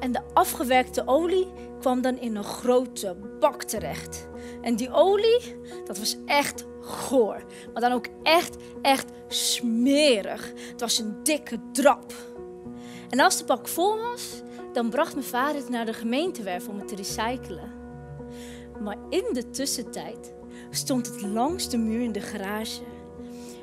En 0.00 0.12
de 0.12 0.22
afgewerkte 0.34 1.06
olie 1.06 1.46
kwam 1.80 2.02
dan 2.02 2.18
in 2.18 2.36
een 2.36 2.44
grote 2.44 3.16
bak 3.40 3.62
terecht. 3.62 4.28
En 4.62 4.76
die 4.76 4.92
olie, 4.92 5.56
dat 5.84 5.98
was 5.98 6.16
echt 6.26 6.64
goor. 6.80 7.44
Maar 7.72 7.82
dan 7.82 7.92
ook 7.92 8.06
echt, 8.22 8.56
echt 8.82 9.10
smerig. 9.28 10.52
Het 10.70 10.80
was 10.80 10.98
een 10.98 11.22
dikke 11.22 11.58
drap. 11.72 12.12
En 13.10 13.20
als 13.20 13.38
de 13.38 13.44
bak 13.44 13.68
vol 13.68 13.96
was, 13.96 14.42
dan 14.72 14.90
bracht 14.90 15.14
mijn 15.14 15.26
vader 15.26 15.60
het 15.60 15.68
naar 15.68 15.86
de 15.86 15.92
gemeentewerf 15.92 16.68
om 16.68 16.78
het 16.78 16.88
te 16.88 16.96
recyclen. 16.96 17.72
Maar 18.80 18.96
in 19.08 19.24
de 19.32 19.50
tussentijd 19.50 20.32
stond 20.70 21.06
het 21.06 21.22
langs 21.22 21.68
de 21.68 21.78
muur 21.78 22.00
in 22.00 22.12
de 22.12 22.20
garage. 22.20 22.82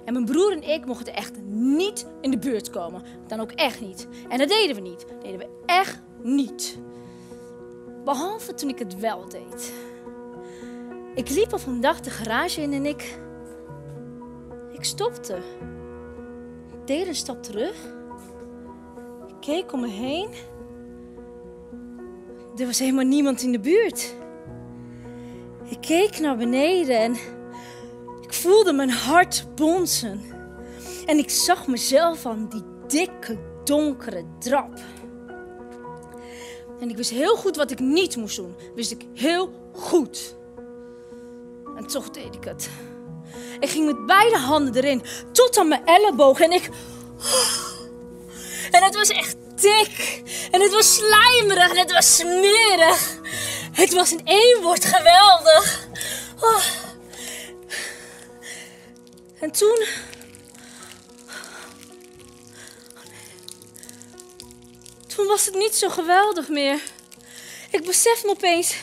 En 0.05 0.13
mijn 0.13 0.25
broer 0.25 0.51
en 0.51 0.63
ik 0.63 0.85
mochten 0.85 1.13
echt 1.13 1.41
niet 1.45 2.05
in 2.21 2.31
de 2.31 2.37
buurt 2.37 2.69
komen. 2.69 3.03
Dan 3.27 3.39
ook 3.39 3.51
echt 3.51 3.81
niet. 3.81 4.07
En 4.29 4.37
dat 4.37 4.49
deden 4.49 4.75
we 4.75 4.81
niet. 4.81 5.05
Dat 5.07 5.21
deden 5.21 5.39
we 5.39 5.47
echt 5.65 6.01
niet. 6.23 6.77
Behalve 8.03 8.53
toen 8.53 8.69
ik 8.69 8.79
het 8.79 8.99
wel 8.99 9.29
deed. 9.29 9.73
Ik 11.15 11.29
liep 11.29 11.53
op 11.53 11.65
een 11.65 11.81
de 11.81 12.09
garage 12.09 12.61
in 12.61 12.73
en 12.73 12.85
ik. 12.85 13.19
Ik 14.71 14.83
stopte. 14.83 15.37
Deed 16.85 17.07
een 17.07 17.15
stap 17.15 17.43
terug. 17.43 17.96
Keek 19.47 19.73
om 19.73 19.79
me 19.79 19.87
heen. 19.87 20.29
Er 22.57 22.65
was 22.65 22.79
helemaal 22.79 23.05
niemand 23.05 23.41
in 23.41 23.51
de 23.51 23.59
buurt. 23.59 24.13
Ik 25.69 25.81
keek 25.81 26.19
naar 26.19 26.37
beneden 26.37 26.99
en 26.99 27.15
ik 28.21 28.33
voelde 28.33 28.73
mijn 28.73 28.89
hart 28.89 29.45
bonzen. 29.55 30.21
En 31.05 31.17
ik 31.17 31.29
zag 31.29 31.67
mezelf 31.67 32.25
aan 32.25 32.47
die 32.49 32.63
dikke, 32.87 33.37
donkere 33.63 34.25
drap. 34.39 34.79
En 36.79 36.89
ik 36.89 36.97
wist 36.97 37.09
heel 37.09 37.35
goed 37.35 37.55
wat 37.55 37.71
ik 37.71 37.79
niet 37.79 38.15
moest 38.15 38.35
doen. 38.35 38.55
Wist 38.75 38.91
ik 38.91 39.05
heel 39.13 39.49
goed. 39.73 40.35
En 41.75 41.87
toch 41.87 42.09
deed 42.09 42.35
ik 42.35 42.43
het. 42.43 42.69
Ik 43.59 43.69
ging 43.69 43.85
met 43.85 44.05
beide 44.05 44.37
handen 44.37 44.75
erin, 44.75 45.01
tot 45.31 45.57
aan 45.57 45.67
mijn 45.67 45.85
elleboog. 45.85 46.39
En 46.39 46.51
ik. 46.51 46.69
En 48.71 48.83
het 48.83 48.95
was 48.95 49.09
echt 49.09 49.35
dik. 49.55 50.21
En 50.51 50.61
het 50.61 50.71
was 50.71 50.95
slijmerig. 50.95 51.69
En 51.69 51.77
het 51.77 51.91
was 51.91 52.15
smerig. 52.15 53.15
Het 53.71 53.93
was 53.93 54.11
in 54.11 54.21
één 54.25 54.61
woord 54.61 54.85
geweldig. 54.85 55.87
Oh. 56.39 56.63
En 59.39 59.51
toen. 59.51 59.85
Toen 65.15 65.27
was 65.27 65.45
het 65.45 65.55
niet 65.55 65.75
zo 65.75 65.89
geweldig 65.89 66.47
meer. 66.47 66.81
Ik 67.71 67.85
besef 67.85 68.23
me 68.23 68.29
opeens 68.29 68.75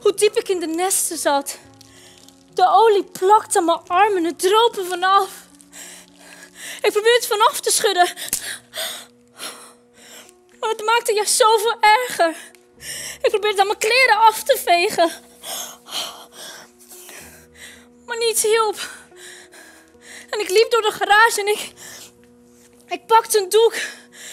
hoe 0.00 0.14
diep 0.14 0.36
ik 0.36 0.48
in 0.48 0.60
de 0.60 0.66
nesten 0.66 1.18
zat. 1.18 1.58
De 2.54 2.68
olie 2.68 3.04
plakte 3.04 3.58
aan 3.58 3.64
mijn 3.64 3.80
armen, 3.86 4.24
het 4.24 4.38
droop 4.38 4.76
er 4.76 4.84
vanaf. 4.84 5.30
Ik 6.82 6.92
probeerde 6.92 7.18
het 7.20 7.26
vanaf 7.26 7.60
te 7.60 7.70
schudden. 7.70 8.12
Maar 10.60 10.70
het 10.70 10.84
maakte 10.84 11.12
juist 11.12 11.36
zoveel 11.36 11.76
erger. 11.80 12.36
Ik 13.22 13.30
probeerde 13.30 13.60
aan 13.60 13.66
mijn 13.66 13.78
kleren 13.78 14.18
af 14.18 14.42
te 14.42 14.58
vegen. 14.64 15.12
Maar 18.06 18.18
niets 18.18 18.42
hielp. 18.42 18.90
En 20.30 20.40
ik 20.40 20.48
liep 20.48 20.70
door 20.70 20.82
de 20.82 20.90
garage 20.90 21.40
en 21.40 21.46
ik. 21.46 21.72
Ik 22.88 23.06
pakte 23.06 23.38
een 23.38 23.48
doek. 23.48 23.74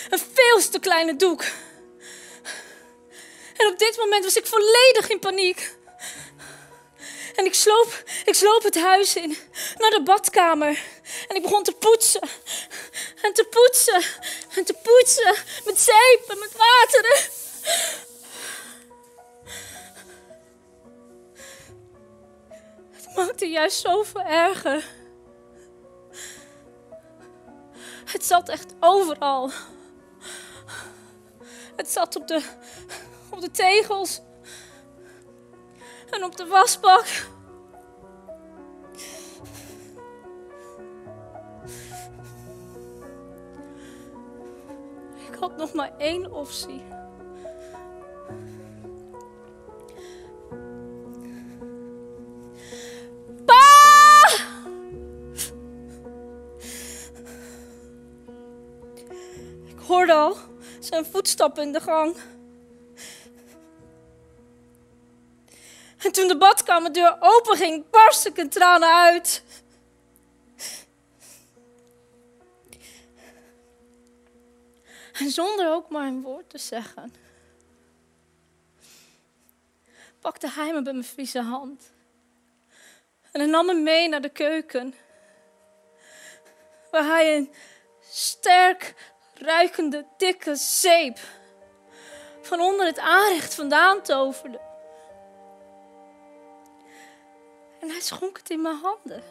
Een 0.10 0.20
veel 0.34 0.70
te 0.70 0.80
kleine 0.80 1.16
doek. 1.16 1.44
En 3.58 3.68
op 3.68 3.78
dit 3.78 3.98
moment 3.98 4.24
was 4.24 4.36
ik 4.36 4.46
volledig 4.46 5.10
in 5.10 5.20
paniek. 5.20 5.75
En 7.36 7.46
ik 7.46 7.54
sloop, 7.54 8.04
ik 8.26 8.34
sloop 8.34 8.64
het 8.64 8.76
huis 8.76 9.16
in, 9.16 9.38
naar 9.78 9.90
de 9.90 10.02
badkamer. 10.04 10.84
En 11.28 11.36
ik 11.36 11.42
begon 11.42 11.64
te 11.64 11.72
poetsen. 11.72 12.22
En 13.22 13.34
te 13.34 13.48
poetsen. 13.50 14.04
En 14.56 14.66
te 14.66 14.74
poetsen. 14.74 15.36
Met 15.66 15.80
zeep 15.80 16.26
en 16.28 16.40
met 16.40 16.52
water. 16.58 17.30
Het 22.92 23.16
maakte 23.16 23.50
juist 23.50 23.80
zoveel 23.82 24.22
erger. 24.22 24.86
Het 28.06 28.26
zat 28.26 28.50
echt 28.50 28.74
overal. 28.80 29.52
Het 31.76 31.92
zat 31.92 32.16
op 32.16 32.28
de, 32.28 32.42
op 33.30 33.42
de 33.42 33.52
tegels. 33.52 34.22
En 36.16 36.24
op 36.24 36.36
de 36.36 36.46
wasbak. 36.46 37.06
Ik 45.30 45.36
had 45.40 45.58
nog 45.58 45.74
maar 45.74 45.92
één 45.98 46.32
optie. 46.32 46.84
Hoorde 59.88 60.14
al 60.14 60.36
zijn 60.80 61.06
voetstappen 61.06 61.64
in 61.64 61.72
de 61.72 61.80
gang. 61.80 62.16
En 66.06 66.12
toen 66.12 66.28
de 66.28 66.38
badkamerdeur 66.38 67.18
open 67.20 67.58
ging, 67.58 67.90
barstte 67.90 68.30
ik 68.30 68.38
in 68.38 68.50
tranen 68.50 68.94
uit. 68.94 69.44
En 75.14 75.30
zonder 75.30 75.72
ook 75.72 75.90
maar 75.90 76.08
een 76.08 76.22
woord 76.22 76.50
te 76.50 76.58
zeggen, 76.58 77.14
pakte 80.20 80.50
hij 80.50 80.74
me 80.74 80.82
bij 80.82 80.94
mijn 80.94 81.06
vieze 81.06 81.42
hand. 81.42 81.94
En 83.32 83.40
hij 83.40 83.50
nam 83.50 83.66
me 83.66 83.74
mee 83.74 84.10
naar 84.10 84.22
de 84.22 84.30
keuken, 84.30 84.96
waar 86.92 87.06
hij 87.06 87.36
een 87.36 87.54
sterk 88.02 88.94
ruikende, 89.34 90.06
dikke 90.18 90.56
zeep 90.56 91.20
van 92.42 92.60
onder 92.60 92.86
het 92.86 93.00
aanrecht 93.00 93.54
vandaan 93.54 94.02
toverde. 94.02 94.65
En 97.86 97.92
hij 97.92 98.02
schonk 98.02 98.38
het 98.38 98.50
in 98.50 98.62
mijn 98.62 98.80
handen. 98.82 99.24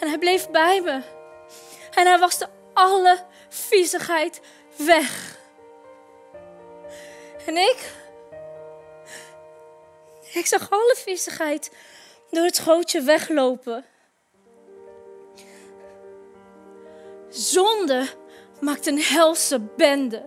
En 0.00 0.08
hij 0.08 0.18
bleef 0.18 0.50
bij 0.50 0.80
me. 0.80 1.02
En 1.94 2.06
hij 2.06 2.18
waste 2.18 2.48
alle 2.72 3.24
viezigheid 3.48 4.40
weg. 4.76 5.38
En 7.46 7.56
ik, 7.56 7.92
Ik 10.32 10.46
zag 10.46 10.70
alle 10.70 10.94
viezigheid 10.96 11.70
door 12.30 12.44
het 12.44 12.58
gootje 12.58 13.00
weglopen. 13.00 13.84
Zonde 17.28 18.06
maakt 18.60 18.86
een 18.86 19.02
helse 19.02 19.60
bende. 19.60 20.22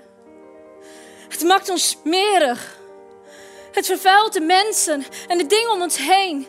Het 1.29 1.43
maakt 1.43 1.69
ons 1.69 1.89
smerig. 1.89 2.79
Het 3.71 3.85
vervuilt 3.85 4.33
de 4.33 4.41
mensen 4.41 5.05
en 5.27 5.37
de 5.37 5.45
dingen 5.45 5.71
om 5.71 5.81
ons 5.81 5.97
heen. 5.97 6.47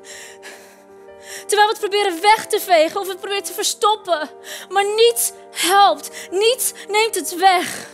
Terwijl 1.47 1.69
we 1.69 1.76
het 1.79 1.91
proberen 1.91 2.21
weg 2.21 2.47
te 2.47 2.61
vegen 2.61 3.00
of 3.00 3.09
het 3.09 3.19
proberen 3.19 3.43
te 3.43 3.52
verstoppen. 3.52 4.31
Maar 4.69 4.85
niets 4.85 5.33
helpt. 5.50 6.11
Niets 6.31 6.73
neemt 6.88 7.14
het 7.14 7.37
weg. 7.37 7.88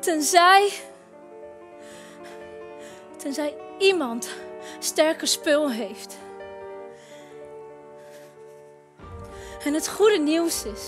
Tenzij. 0.00 0.72
Tenzij 3.16 3.56
iemand 3.78 4.28
sterke 4.78 5.26
spul 5.26 5.70
heeft. 5.70 6.16
En 9.64 9.74
het 9.74 9.88
goede 9.88 10.18
nieuws 10.18 10.64
is. 10.64 10.82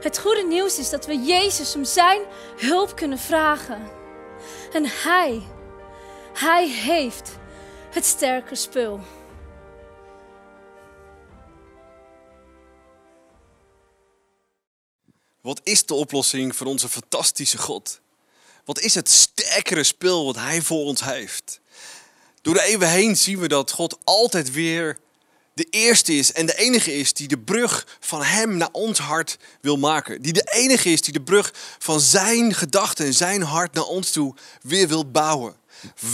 Het 0.00 0.18
goede 0.18 0.42
nieuws 0.42 0.78
is 0.78 0.90
dat 0.90 1.06
we 1.06 1.22
Jezus 1.22 1.76
om 1.76 1.84
zijn 1.84 2.20
hulp 2.56 2.96
kunnen 2.96 3.18
vragen. 3.18 4.01
En 4.72 4.84
Hij, 4.86 5.42
Hij 6.32 6.68
heeft 6.68 7.30
het 7.90 8.04
sterke 8.04 8.54
spul. 8.54 9.00
Wat 15.40 15.60
is 15.62 15.86
de 15.86 15.94
oplossing 15.94 16.56
voor 16.56 16.66
onze 16.66 16.88
fantastische 16.88 17.58
God? 17.58 18.00
Wat 18.64 18.80
is 18.80 18.94
het 18.94 19.10
sterkere 19.10 19.84
spul 19.84 20.24
wat 20.24 20.36
Hij 20.36 20.62
voor 20.62 20.84
ons 20.84 21.04
heeft? 21.04 21.60
Door 22.42 22.54
de 22.54 22.62
eeuwen 22.62 22.88
heen 22.90 23.16
zien 23.16 23.38
we 23.38 23.48
dat 23.48 23.70
God 23.70 23.98
altijd 24.04 24.52
weer 24.52 24.98
de 25.54 25.66
eerste 25.70 26.12
is 26.12 26.32
en 26.32 26.46
de 26.46 26.54
enige 26.54 26.98
is 26.98 27.12
die 27.12 27.28
de 27.28 27.38
brug 27.38 27.98
van 28.00 28.22
Hem 28.22 28.56
naar 28.56 28.68
ons 28.72 28.98
hart 28.98 29.38
wil 29.60 29.76
maken. 29.76 30.22
Die 30.22 30.32
de 30.32 30.50
enige 30.52 30.92
is 30.92 31.02
die 31.02 31.12
de 31.12 31.22
brug 31.22 31.54
van 31.78 32.00
Zijn 32.00 32.54
gedachten 32.54 33.06
en 33.06 33.14
Zijn 33.14 33.42
hart 33.42 33.74
naar 33.74 33.84
ons 33.84 34.10
toe 34.10 34.34
weer 34.62 34.88
wil 34.88 35.10
bouwen. 35.10 35.56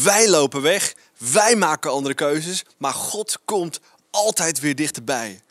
Wij 0.02 0.28
lopen 0.28 0.62
weg, 0.62 0.94
wij 1.32 1.56
maken 1.56 1.90
andere 1.90 2.14
keuzes, 2.14 2.64
maar 2.76 2.94
God 2.94 3.38
komt 3.44 3.80
altijd 4.10 4.60
weer 4.60 4.74
dichterbij. 4.74 5.42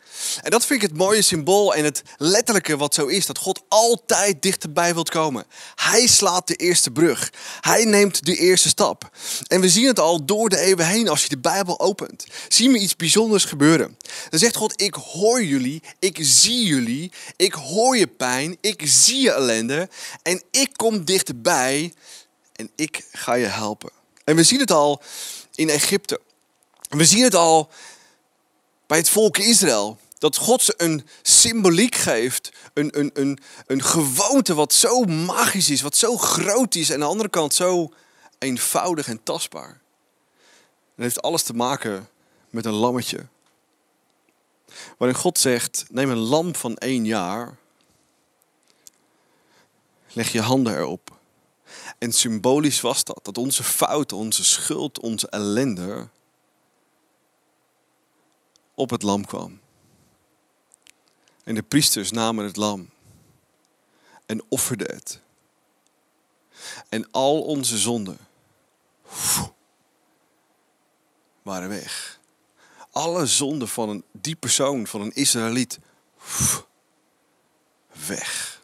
En 0.42 0.50
dat 0.50 0.66
vind 0.66 0.82
ik 0.82 0.88
het 0.88 0.98
mooie 0.98 1.22
symbool 1.22 1.74
en 1.74 1.84
het 1.84 2.02
letterlijke 2.16 2.76
wat 2.76 2.94
zo 2.94 3.06
is. 3.06 3.26
Dat 3.26 3.38
God 3.38 3.60
altijd 3.68 4.42
dichterbij 4.42 4.94
wilt 4.94 5.10
komen. 5.10 5.44
Hij 5.74 6.06
slaat 6.06 6.46
de 6.46 6.54
eerste 6.54 6.90
brug. 6.90 7.32
Hij 7.60 7.84
neemt 7.84 8.24
de 8.24 8.36
eerste 8.36 8.68
stap. 8.68 9.10
En 9.46 9.60
we 9.60 9.68
zien 9.68 9.86
het 9.86 10.00
al 10.00 10.24
door 10.24 10.48
de 10.48 10.58
eeuwen 10.58 10.86
heen 10.86 11.08
als 11.08 11.22
je 11.22 11.28
de 11.28 11.38
Bijbel 11.38 11.80
opent. 11.80 12.26
Zien 12.48 12.72
we 12.72 12.78
iets 12.78 12.96
bijzonders 12.96 13.44
gebeuren. 13.44 13.96
Dan 14.30 14.38
zegt 14.38 14.56
God, 14.56 14.82
ik 14.82 14.94
hoor 14.94 15.44
jullie, 15.44 15.82
ik 15.98 16.18
zie 16.20 16.66
jullie, 16.66 17.12
ik 17.36 17.52
hoor 17.52 17.96
je 17.96 18.06
pijn, 18.06 18.56
ik 18.60 18.82
zie 18.84 19.20
je 19.20 19.32
ellende. 19.32 19.88
En 20.22 20.42
ik 20.50 20.70
kom 20.76 21.04
dichterbij 21.04 21.94
en 22.52 22.70
ik 22.76 23.06
ga 23.12 23.34
je 23.34 23.46
helpen. 23.46 23.90
En 24.24 24.36
we 24.36 24.42
zien 24.42 24.60
het 24.60 24.70
al 24.70 25.02
in 25.54 25.68
Egypte. 25.68 26.20
We 26.88 27.04
zien 27.04 27.22
het 27.22 27.34
al 27.34 27.70
bij 28.88 28.98
het 28.98 29.08
volk 29.08 29.38
Israël. 29.38 29.98
Dat 30.18 30.36
God 30.36 30.62
ze 30.62 30.74
een 30.76 31.06
symboliek 31.22 31.94
geeft, 31.94 32.52
een, 32.74 32.98
een, 32.98 33.10
een, 33.14 33.38
een 33.66 33.82
gewoonte 33.82 34.54
wat 34.54 34.72
zo 34.72 35.04
magisch 35.04 35.70
is, 35.70 35.80
wat 35.80 35.96
zo 35.96 36.16
groot 36.16 36.74
is 36.74 36.88
en 36.88 36.94
aan 36.94 37.00
de 37.00 37.06
andere 37.06 37.28
kant 37.28 37.54
zo 37.54 37.92
eenvoudig 38.38 39.08
en 39.08 39.22
tastbaar. 39.22 39.80
Het 40.94 41.04
heeft 41.04 41.22
alles 41.22 41.42
te 41.42 41.54
maken 41.54 42.08
met 42.50 42.64
een 42.64 42.72
lammetje. 42.72 43.26
Waarin 44.96 45.16
God 45.16 45.38
zegt, 45.38 45.84
neem 45.90 46.10
een 46.10 46.16
lam 46.16 46.54
van 46.54 46.76
één 46.76 47.04
jaar, 47.04 47.56
leg 50.12 50.32
je 50.32 50.40
handen 50.40 50.76
erop. 50.76 51.16
En 51.98 52.12
symbolisch 52.12 52.80
was 52.80 53.04
dat, 53.04 53.20
dat 53.22 53.38
onze 53.38 53.64
fout, 53.64 54.12
onze 54.12 54.44
schuld, 54.44 55.00
onze 55.00 55.28
ellende 55.28 56.08
op 58.78 58.90
het 58.90 59.02
lam 59.02 59.24
kwam. 59.24 59.60
En 61.44 61.54
de 61.54 61.62
priesters 61.62 62.10
namen 62.10 62.44
het 62.44 62.56
lam 62.56 62.90
en 64.26 64.42
offerden 64.48 64.94
het. 64.94 65.20
En 66.88 67.10
al 67.10 67.42
onze 67.42 67.78
zonden 67.78 68.18
waren 71.42 71.68
weg. 71.68 72.20
Alle 72.90 73.26
zonden 73.26 73.68
van 73.68 73.88
een, 73.88 74.04
die 74.12 74.36
persoon, 74.36 74.86
van 74.86 75.00
een 75.00 75.14
Israëliet, 75.14 75.78
weg. 78.06 78.62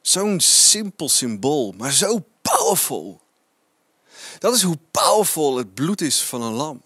Zo'n 0.00 0.40
simpel 0.40 1.08
symbool, 1.08 1.72
maar 1.72 1.92
zo 1.92 2.24
powerful. 2.40 3.20
Dat 4.38 4.54
is 4.54 4.62
hoe 4.62 4.78
powerful 4.90 5.56
het 5.56 5.74
bloed 5.74 6.00
is 6.00 6.22
van 6.22 6.42
een 6.42 6.52
lam. 6.52 6.82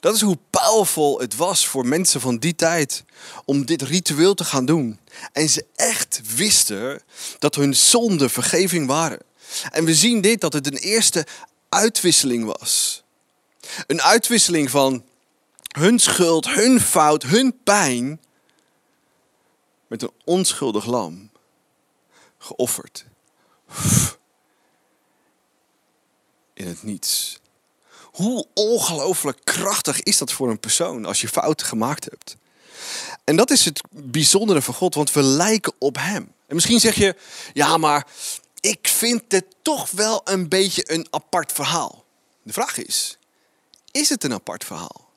Dat 0.00 0.14
is 0.14 0.20
hoe 0.20 0.38
powerful 0.50 1.20
het 1.20 1.36
was 1.36 1.66
voor 1.66 1.86
mensen 1.86 2.20
van 2.20 2.38
die 2.38 2.54
tijd 2.54 3.04
om 3.44 3.66
dit 3.66 3.82
ritueel 3.82 4.34
te 4.34 4.44
gaan 4.44 4.64
doen. 4.64 4.98
En 5.32 5.48
ze 5.48 5.66
echt 5.74 6.20
wisten 6.36 7.02
dat 7.38 7.54
hun 7.54 7.74
zonden 7.76 8.30
vergeving 8.30 8.86
waren. 8.86 9.20
En 9.70 9.84
we 9.84 9.94
zien 9.94 10.20
dit 10.20 10.40
dat 10.40 10.52
het 10.52 10.66
een 10.66 10.76
eerste 10.76 11.26
uitwisseling 11.68 12.44
was. 12.44 13.02
Een 13.86 14.02
uitwisseling 14.02 14.70
van 14.70 15.04
hun 15.78 15.98
schuld, 15.98 16.48
hun 16.48 16.80
fout, 16.80 17.22
hun 17.22 17.58
pijn 17.64 18.20
met 19.86 20.02
een 20.02 20.12
onschuldig 20.24 20.86
lam 20.86 21.30
geofferd. 22.38 23.04
In 26.54 26.66
het 26.66 26.82
niets. 26.82 27.40
Hoe 28.18 28.46
ongelooflijk 28.54 29.38
krachtig 29.44 30.02
is 30.02 30.18
dat 30.18 30.32
voor 30.32 30.50
een 30.50 30.60
persoon 30.60 31.04
als 31.04 31.20
je 31.20 31.28
fouten 31.28 31.66
gemaakt 31.66 32.04
hebt? 32.04 32.36
En 33.24 33.36
dat 33.36 33.50
is 33.50 33.64
het 33.64 33.80
bijzondere 33.90 34.62
van 34.62 34.74
God, 34.74 34.94
want 34.94 35.12
we 35.12 35.22
lijken 35.22 35.72
op 35.78 35.96
Hem. 35.96 36.32
En 36.46 36.54
misschien 36.54 36.80
zeg 36.80 36.94
je, 36.94 37.16
ja, 37.52 37.76
maar 37.76 38.06
ik 38.60 38.88
vind 38.88 39.22
het 39.28 39.44
toch 39.62 39.90
wel 39.90 40.20
een 40.24 40.48
beetje 40.48 40.92
een 40.92 41.06
apart 41.10 41.52
verhaal. 41.52 42.04
De 42.42 42.52
vraag 42.52 42.78
is, 42.78 43.18
is 43.90 44.08
het 44.08 44.24
een 44.24 44.32
apart 44.32 44.64
verhaal? 44.64 45.08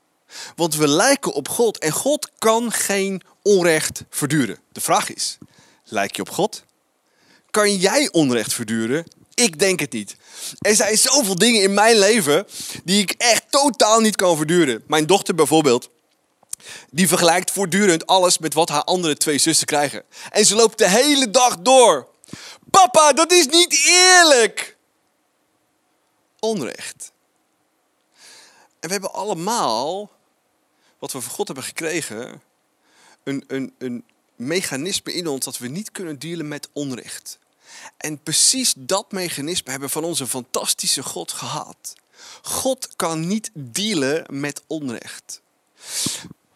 Want 0.55 0.75
we 0.75 0.87
lijken 0.87 1.33
op 1.33 1.49
God 1.49 1.77
en 1.77 1.91
God 1.91 2.29
kan 2.37 2.71
geen 2.71 3.21
onrecht 3.41 4.03
verduren. 4.09 4.59
De 4.71 4.81
vraag 4.81 5.13
is, 5.13 5.37
lijk 5.83 6.15
je 6.15 6.21
op 6.21 6.29
God? 6.29 6.63
Kan 7.51 7.75
jij 7.75 8.11
onrecht 8.11 8.53
verduren? 8.53 9.05
Ik 9.33 9.59
denk 9.59 9.79
het 9.79 9.91
niet. 9.91 10.15
Er 10.59 10.75
zijn 10.75 10.97
zoveel 10.97 11.37
dingen 11.37 11.61
in 11.61 11.73
mijn 11.73 11.97
leven 11.97 12.47
die 12.83 13.01
ik 13.01 13.11
echt 13.11 13.43
totaal 13.49 13.99
niet 13.99 14.15
kan 14.15 14.37
verduren. 14.37 14.83
Mijn 14.87 15.05
dochter 15.05 15.35
bijvoorbeeld, 15.35 15.89
die 16.89 17.07
vergelijkt 17.07 17.51
voortdurend 17.51 18.07
alles 18.07 18.37
met 18.37 18.53
wat 18.53 18.69
haar 18.69 18.83
andere 18.83 19.17
twee 19.17 19.37
zussen 19.37 19.67
krijgen. 19.67 20.03
En 20.29 20.45
ze 20.45 20.55
loopt 20.55 20.77
de 20.77 20.89
hele 20.89 21.29
dag 21.29 21.57
door. 21.59 22.07
Papa, 22.71 23.13
dat 23.13 23.31
is 23.31 23.47
niet 23.47 23.83
eerlijk. 23.85 24.77
Onrecht. 26.39 27.11
En 28.79 28.87
we 28.87 28.91
hebben 28.91 29.13
allemaal, 29.13 30.11
wat 30.99 31.11
we 31.11 31.21
van 31.21 31.31
God 31.31 31.47
hebben 31.47 31.65
gekregen, 31.65 32.41
een, 33.23 33.43
een, 33.47 33.73
een 33.77 34.05
mechanisme 34.35 35.13
in 35.13 35.27
ons 35.27 35.45
dat 35.45 35.57
we 35.57 35.67
niet 35.67 35.91
kunnen 35.91 36.19
dealen 36.19 36.47
met 36.47 36.69
onrecht. 36.73 37.39
En 37.97 38.23
precies 38.23 38.73
dat 38.77 39.11
mechanisme 39.11 39.71
hebben 39.71 39.87
we 39.87 39.93
van 39.93 40.03
onze 40.03 40.27
fantastische 40.27 41.03
God 41.03 41.31
gehad. 41.31 41.93
God 42.41 42.95
kan 42.95 43.27
niet 43.27 43.49
dealen 43.53 44.25
met 44.29 44.61
onrecht. 44.67 45.41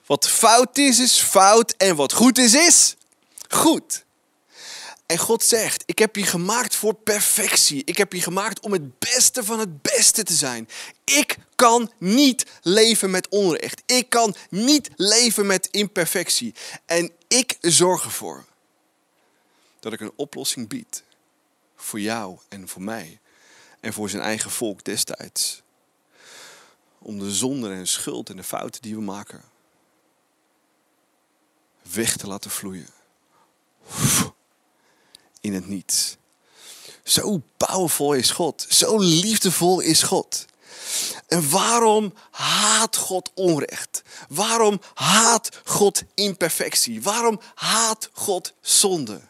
Wat 0.05 0.29
fout 0.29 0.77
is, 0.77 0.99
is 0.99 1.19
fout. 1.19 1.73
En 1.77 1.95
wat 1.95 2.13
goed 2.13 2.37
is, 2.37 2.53
is 2.53 2.95
goed. 3.49 4.05
En 5.05 5.17
God 5.17 5.43
zegt, 5.43 5.83
ik 5.85 5.99
heb 5.99 6.15
je 6.15 6.23
gemaakt 6.23 6.75
voor 6.75 6.93
perfectie. 6.93 7.81
Ik 7.85 7.97
heb 7.97 8.13
je 8.13 8.21
gemaakt 8.21 8.59
om 8.59 8.71
het 8.71 8.99
beste 8.99 9.43
van 9.43 9.59
het 9.59 9.81
beste 9.81 10.23
te 10.23 10.33
zijn. 10.33 10.69
Ik 11.03 11.37
kan 11.55 11.91
niet 11.99 12.45
leven 12.61 13.11
met 13.11 13.29
onrecht. 13.29 13.81
Ik 13.85 14.09
kan 14.09 14.35
niet 14.49 14.89
leven 14.95 15.45
met 15.45 15.67
imperfectie. 15.71 16.53
En 16.85 17.11
ik 17.27 17.57
zorg 17.61 18.03
ervoor 18.03 18.45
dat 19.85 19.93
ik 19.93 19.99
een 19.99 20.13
oplossing 20.15 20.67
bied. 20.67 21.03
Voor 21.75 21.99
jou 21.99 22.37
en 22.49 22.67
voor 22.67 22.81
mij. 22.81 23.19
En 23.79 23.93
voor 23.93 24.09
zijn 24.09 24.21
eigen 24.21 24.51
volk 24.51 24.83
destijds. 24.83 25.61
Om 26.99 27.19
de 27.19 27.31
zonde 27.31 27.73
en 27.73 27.87
schuld 27.87 28.29
en 28.29 28.35
de 28.35 28.43
fouten 28.43 28.81
die 28.81 28.95
we 28.95 29.01
maken 29.01 29.43
weg 31.81 32.17
te 32.17 32.27
laten 32.27 32.51
vloeien. 32.51 32.89
In 35.41 35.53
het 35.53 35.67
niets. 35.67 36.17
Zo 37.03 37.41
powervol 37.57 38.13
is 38.13 38.31
God. 38.31 38.65
Zo 38.69 38.97
liefdevol 38.97 39.79
is 39.79 40.03
God. 40.03 40.45
En 41.27 41.49
waarom 41.49 42.13
haat 42.31 42.95
God 42.95 43.31
onrecht? 43.33 44.01
Waarom 44.29 44.81
haat 44.93 45.49
God 45.65 46.03
imperfectie? 46.13 47.01
Waarom 47.01 47.39
haat 47.55 48.09
God 48.13 48.53
zonde? 48.61 49.21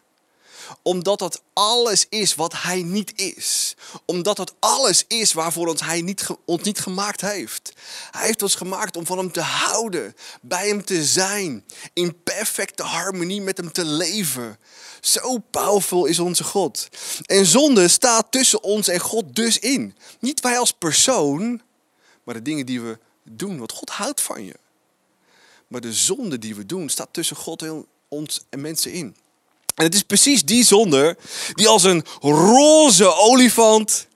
Omdat 0.82 1.20
dat 1.20 1.42
alles 1.54 2.06
is 2.10 2.36
wat 2.36 2.54
hij 2.62 2.82
niet 2.84 3.20
is. 3.20 3.76
Omdat 4.06 4.38
dat 4.38 4.54
alles 4.60 5.06
is 5.08 5.34
waarvoor 5.34 5.68
ons 5.68 5.82
hij 5.82 6.02
niet, 6.02 6.28
ons 6.46 6.62
niet 6.62 6.80
gemaakt 6.80 7.22
heeft. 7.22 7.74
Hij 8.12 8.26
heeft 8.26 8.42
ons 8.42 8.56
gemaakt 8.56 8.98
om 8.98 9.06
van 9.06 9.18
hem 9.18 9.32
te 9.32 9.42
houden, 9.42 10.16
bij 10.42 10.68
hem 10.68 10.86
te 10.86 11.06
zijn, 11.06 11.66
in 11.94 12.24
perfecte 12.24 12.84
harmonie 12.84 13.42
met 13.42 13.58
hem 13.58 13.72
te 13.72 13.86
leven. 13.86 14.60
Zo 15.02 15.38
powerful 15.38 16.06
is 16.06 16.20
onze 16.20 16.44
God. 16.44 16.90
En 17.26 17.46
zonde 17.46 17.88
staat 17.88 18.32
tussen 18.32 18.64
ons 18.64 18.88
en 18.88 19.00
God 19.00 19.36
dus 19.36 19.60
in. 19.60 19.96
Niet 20.20 20.40
wij 20.40 20.60
als 20.60 20.72
persoon, 20.72 21.62
maar 22.24 22.36
de 22.36 22.42
dingen 22.42 22.66
die 22.66 22.82
we 22.82 22.98
doen. 23.24 23.58
Want 23.58 23.72
God 23.72 23.90
houdt 23.90 24.22
van 24.22 24.46
je. 24.46 24.56
Maar 25.68 25.82
de 25.82 25.94
zonde 25.94 26.40
die 26.40 26.56
we 26.56 26.66
doen 26.66 26.90
staat 26.90 27.10
tussen 27.12 27.36
God 27.36 27.62
en 27.62 27.86
ons 28.08 28.42
en 28.50 28.62
mensen 28.62 28.92
in. 28.92 29.16
En 29.76 29.84
het 29.84 29.94
is 29.94 30.04
precies 30.04 30.46
die 30.46 30.64
zonde 30.64 31.18
die 31.54 31.68
als 31.68 31.84
een 31.84 32.06
roze 32.22 33.14
olifant 33.14 34.08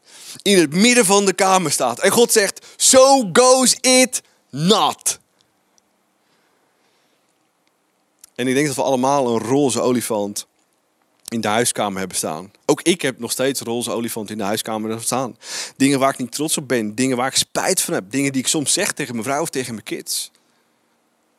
in 0.41 0.57
het 0.57 0.73
midden 0.73 1.05
van 1.05 1.25
de 1.25 1.33
kamer 1.33 1.71
staat. 1.71 1.99
En 1.99 2.11
God 2.11 2.31
zegt, 2.31 2.65
so 2.75 3.29
goes 3.33 3.77
it 3.81 4.21
not. 4.49 5.19
En 8.35 8.47
ik 8.47 8.53
denk 8.53 8.67
dat 8.67 8.75
we 8.75 8.83
allemaal 8.83 9.27
een 9.27 9.39
roze 9.39 9.81
olifant 9.81 10.47
in 11.27 11.41
de 11.41 11.47
huiskamer 11.47 11.99
hebben 11.99 12.17
staan. 12.17 12.51
Ook 12.65 12.81
ik 12.81 13.01
heb 13.01 13.19
nog 13.19 13.31
steeds 13.31 13.61
roze 13.61 13.91
olifant 13.91 14.29
in 14.29 14.37
de 14.37 14.43
huiskamer 14.43 15.01
staan. 15.01 15.37
Dingen 15.77 15.99
waar 15.99 16.13
ik 16.13 16.17
niet 16.17 16.31
trots 16.31 16.57
op 16.57 16.67
ben. 16.67 16.95
Dingen 16.95 17.17
waar 17.17 17.27
ik 17.27 17.35
spijt 17.35 17.81
van 17.81 17.93
heb. 17.93 18.11
Dingen 18.11 18.31
die 18.31 18.41
ik 18.41 18.47
soms 18.47 18.73
zeg 18.73 18.91
tegen 18.91 19.13
mijn 19.13 19.25
vrouw 19.25 19.41
of 19.41 19.49
tegen 19.49 19.73
mijn 19.73 19.85
kids. 19.85 20.31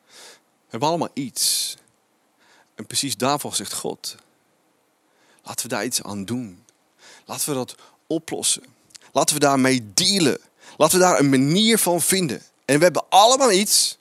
We 0.05 0.67
hebben 0.69 0.89
allemaal 0.89 1.09
iets. 1.13 1.75
En 2.81 2.87
precies 2.87 3.17
daarvoor 3.17 3.55
zegt 3.55 3.73
God. 3.73 4.15
Laten 5.43 5.63
we 5.63 5.75
daar 5.75 5.85
iets 5.85 6.03
aan 6.03 6.25
doen. 6.25 6.65
Laten 7.25 7.49
we 7.49 7.55
dat 7.55 7.75
oplossen. 8.07 8.63
Laten 9.11 9.35
we 9.35 9.41
daarmee 9.41 9.91
dealen. 9.93 10.39
Laten 10.77 10.99
we 10.99 11.05
daar 11.05 11.19
een 11.19 11.29
manier 11.29 11.77
van 11.77 12.01
vinden. 12.01 12.41
En 12.65 12.77
we 12.77 12.83
hebben 12.83 13.09
allemaal 13.09 13.51
iets. 13.51 13.97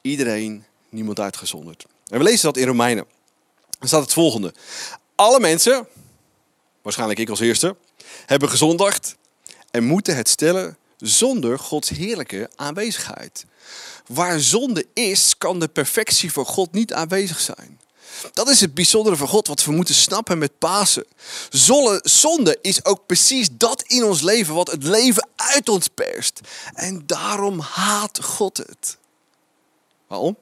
Iedereen, 0.00 0.64
niemand 0.88 1.20
uitgezonderd. 1.20 1.86
En 2.08 2.18
we 2.18 2.24
lezen 2.24 2.44
dat 2.44 2.56
in 2.56 2.66
Romeinen. 2.66 3.06
Dan 3.78 3.88
staat 3.88 4.02
het 4.02 4.12
volgende. 4.12 4.54
Alle 5.14 5.40
mensen, 5.40 5.88
waarschijnlijk 6.82 7.18
ik 7.20 7.28
als 7.28 7.40
eerste, 7.40 7.76
hebben 8.26 8.48
gezondigd 8.48 9.16
en 9.70 9.84
moeten 9.84 10.16
het 10.16 10.28
stellen 10.28 10.76
zonder 10.96 11.58
Gods 11.58 11.88
heerlijke 11.88 12.50
aanwezigheid. 12.56 13.44
Waar 14.06 14.40
zonde 14.40 14.86
is, 14.94 15.38
kan 15.38 15.60
de 15.60 15.68
perfectie 15.68 16.32
voor 16.32 16.46
God 16.46 16.72
niet 16.72 16.92
aanwezig 16.92 17.40
zijn. 17.40 17.80
Dat 18.32 18.48
is 18.48 18.60
het 18.60 18.74
bijzondere 18.74 19.16
van 19.16 19.28
God, 19.28 19.46
wat 19.46 19.64
we 19.64 19.72
moeten 19.72 19.94
snappen 19.94 20.38
met 20.38 20.58
Pasen. 20.58 21.04
Zonde 22.02 22.58
is 22.62 22.84
ook 22.84 23.06
precies 23.06 23.48
dat 23.52 23.82
in 23.82 24.04
ons 24.04 24.20
leven, 24.20 24.54
wat 24.54 24.70
het 24.70 24.82
leven 24.82 25.28
uit 25.36 25.68
ons 25.68 25.88
perst. 25.88 26.40
En 26.74 27.06
daarom 27.06 27.60
haat 27.60 28.24
God 28.24 28.56
het. 28.56 28.96
Waarom? 30.06 30.36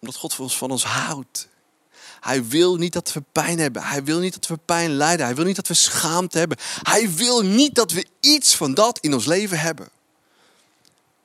Omdat 0.00 0.16
God 0.16 0.34
van 0.34 0.44
ons, 0.44 0.56
van 0.56 0.70
ons 0.70 0.84
houdt. 0.84 1.48
Hij 2.22 2.46
wil 2.46 2.76
niet 2.76 2.92
dat 2.92 3.12
we 3.12 3.22
pijn 3.32 3.58
hebben. 3.58 3.82
Hij 3.82 4.04
wil 4.04 4.18
niet 4.18 4.32
dat 4.32 4.46
we 4.46 4.56
pijn 4.56 4.90
lijden. 4.90 5.26
Hij 5.26 5.34
wil 5.34 5.44
niet 5.44 5.56
dat 5.56 5.68
we 5.68 5.74
schaamte 5.74 6.38
hebben. 6.38 6.56
Hij 6.82 7.10
wil 7.10 7.42
niet 7.42 7.74
dat 7.74 7.92
we 7.92 8.06
iets 8.20 8.56
van 8.56 8.74
dat 8.74 8.98
in 8.98 9.14
ons 9.14 9.24
leven 9.24 9.58
hebben. 9.58 9.88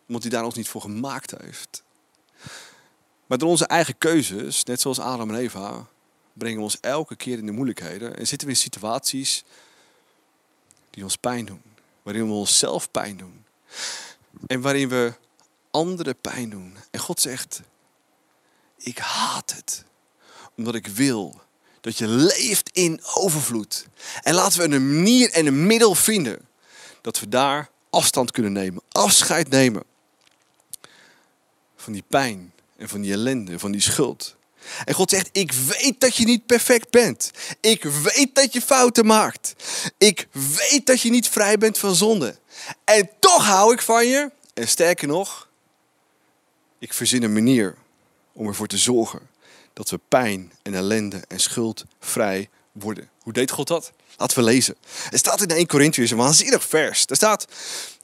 Omdat 0.07 0.21
hij 0.21 0.31
daar 0.31 0.43
ons 0.43 0.55
niet 0.55 0.67
voor 0.67 0.81
gemaakt 0.81 1.33
heeft. 1.41 1.83
Maar 3.25 3.37
door 3.37 3.49
onze 3.49 3.67
eigen 3.67 3.97
keuzes, 3.97 4.63
net 4.63 4.81
zoals 4.81 4.99
Adam 4.99 5.29
en 5.29 5.35
Eva, 5.35 5.85
brengen 6.33 6.57
we 6.57 6.63
ons 6.63 6.79
elke 6.79 7.15
keer 7.15 7.37
in 7.37 7.45
de 7.45 7.51
moeilijkheden. 7.51 8.17
En 8.17 8.27
zitten 8.27 8.47
we 8.47 8.53
in 8.53 8.59
situaties 8.59 9.43
die 10.89 11.03
ons 11.03 11.15
pijn 11.15 11.45
doen. 11.45 11.61
Waarin 12.03 12.27
we 12.27 12.33
onszelf 12.33 12.91
pijn 12.91 13.17
doen. 13.17 13.45
En 14.47 14.61
waarin 14.61 14.89
we 14.89 15.13
anderen 15.71 16.21
pijn 16.21 16.49
doen. 16.49 16.77
En 16.91 16.99
God 16.99 17.21
zegt, 17.21 17.61
ik 18.77 18.97
haat 18.97 19.53
het 19.55 19.85
omdat 20.57 20.75
ik 20.75 20.87
wil 20.87 21.41
dat 21.81 21.97
je 21.97 22.07
leeft 22.07 22.69
in 22.73 22.99
overvloed. 23.13 23.85
En 24.23 24.33
laten 24.33 24.59
we 24.59 24.75
een 24.75 24.95
manier 24.95 25.31
en 25.31 25.45
een 25.45 25.65
middel 25.65 25.95
vinden 25.95 26.47
dat 27.01 27.19
we 27.19 27.29
daar 27.29 27.69
afstand 27.89 28.31
kunnen 28.31 28.51
nemen, 28.51 28.83
afscheid 28.91 29.49
nemen 29.49 29.83
van 31.75 31.93
die 31.93 32.03
pijn 32.07 32.53
en 32.77 32.89
van 32.89 33.01
die 33.01 33.11
ellende, 33.11 33.59
van 33.59 33.71
die 33.71 33.81
schuld. 33.81 34.35
En 34.85 34.93
God 34.93 35.09
zegt, 35.09 35.29
ik 35.31 35.51
weet 35.51 35.99
dat 35.99 36.15
je 36.15 36.25
niet 36.25 36.45
perfect 36.45 36.89
bent. 36.89 37.31
Ik 37.59 37.83
weet 37.83 38.35
dat 38.35 38.53
je 38.53 38.61
fouten 38.61 39.05
maakt. 39.05 39.55
Ik 39.97 40.27
weet 40.31 40.85
dat 40.85 41.01
je 41.01 41.09
niet 41.09 41.29
vrij 41.29 41.57
bent 41.57 41.77
van 41.77 41.95
zonde. 41.95 42.39
En 42.83 43.09
toch 43.19 43.45
hou 43.45 43.73
ik 43.73 43.81
van 43.81 44.07
je. 44.07 44.31
En 44.53 44.67
sterker 44.67 45.07
nog, 45.07 45.49
ik 46.79 46.93
verzin 46.93 47.23
een 47.23 47.33
manier 47.33 47.75
om 48.33 48.47
ervoor 48.47 48.67
te 48.67 48.77
zorgen 48.77 49.29
dat 49.77 49.89
we 49.89 49.99
pijn 50.09 50.51
en 50.61 50.73
ellende 50.73 51.21
en 51.27 51.39
schuld 51.39 51.83
vrij 51.99 52.49
worden. 52.71 53.09
Hoe 53.21 53.33
deed 53.33 53.51
God 53.51 53.67
dat? 53.67 53.91
Laten 54.17 54.37
we 54.37 54.43
lezen. 54.43 54.75
Er 55.11 55.17
staat 55.17 55.41
in 55.41 55.49
1 55.49 55.67
Corinthians 55.67 56.11
een 56.11 56.17
waanzinnig 56.17 56.63
vers. 56.63 57.05
Er 57.05 57.15
staat, 57.15 57.45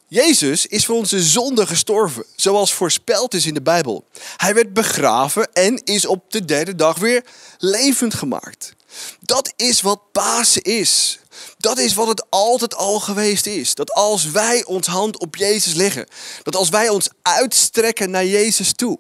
Jezus 0.08 0.66
is 0.66 0.86
voor 0.86 0.96
onze 0.96 1.24
zonde 1.24 1.68
gestorven, 1.68 2.26
zoals 2.36 2.74
voorspeld 2.74 3.34
is 3.34 3.46
in 3.46 3.54
de 3.54 3.62
Bijbel. 3.62 4.06
Hij 4.38 4.54
werd 4.54 4.74
begraven 4.74 5.54
en 5.54 5.84
is 5.84 6.06
op 6.06 6.32
de 6.32 6.46
derde 6.46 6.76
dag 6.76 6.98
weer 6.98 7.26
levend 7.58 8.14
gemaakt. 8.14 8.74
Dat 9.20 9.54
is 9.56 9.82
wat 9.82 10.12
Pasen 10.12 10.62
is. 10.62 11.20
Dat 11.58 11.78
is 11.78 11.94
wat 11.94 12.08
het 12.08 12.26
altijd 12.30 12.76
al 12.76 13.00
geweest 13.00 13.46
is. 13.46 13.76
Dat 13.76 13.92
als 13.92 14.32
wij 14.32 14.66
ons 14.66 14.88
hand 14.88 15.20
op 15.20 15.36
Jezus 15.36 15.74
leggen, 15.74 16.08
dat 16.44 16.56
als 16.56 16.70
wij 16.70 16.90
ons 16.90 17.10
uitstrekken 17.22 18.10
naar 18.10 18.26
Jezus 18.26 18.74
toe, 18.74 19.00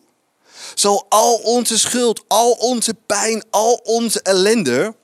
zal 0.73 1.05
al 1.09 1.35
onze 1.35 1.79
schuld, 1.79 2.23
al 2.27 2.51
onze 2.51 2.93
pijn, 2.93 3.43
al 3.49 3.73
onze 3.73 4.21
ellende 4.21 4.95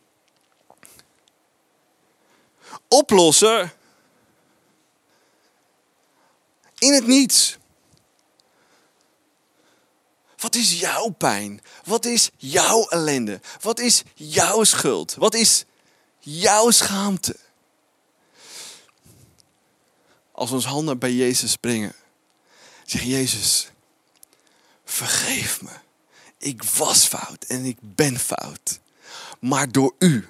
oplossen 2.88 3.72
in 6.78 6.93
het 6.93 7.08
niets. 7.08 7.58
Wat 10.38 10.56
is 10.56 10.80
jouw 10.80 11.10
pijn? 11.10 11.62
Wat 11.84 12.06
is 12.06 12.30
jouw 12.38 12.88
ellende? 12.88 13.39
Wat 13.62 13.80
is 13.80 14.04
jouw 14.15 14.63
schuld? 14.63 15.15
Wat 15.15 15.34
is 15.34 15.65
jouw 16.19 16.72
schaamte? 16.72 17.36
Als 20.32 20.52
ons 20.52 20.65
handen 20.65 21.00
bij 21.00 21.13
Jezus 21.13 21.56
brengen, 21.56 21.95
zeg 22.86 23.04
Jezus, 23.04 23.69
vergeef 24.89 25.62
me. 25.62 25.69
Ik 26.38 26.63
was 26.63 27.06
fout 27.06 27.45
en 27.47 27.65
ik 27.65 27.78
ben 27.82 28.19
fout. 28.19 28.80
Maar 29.39 29.71
door 29.71 29.95
u 29.99 30.28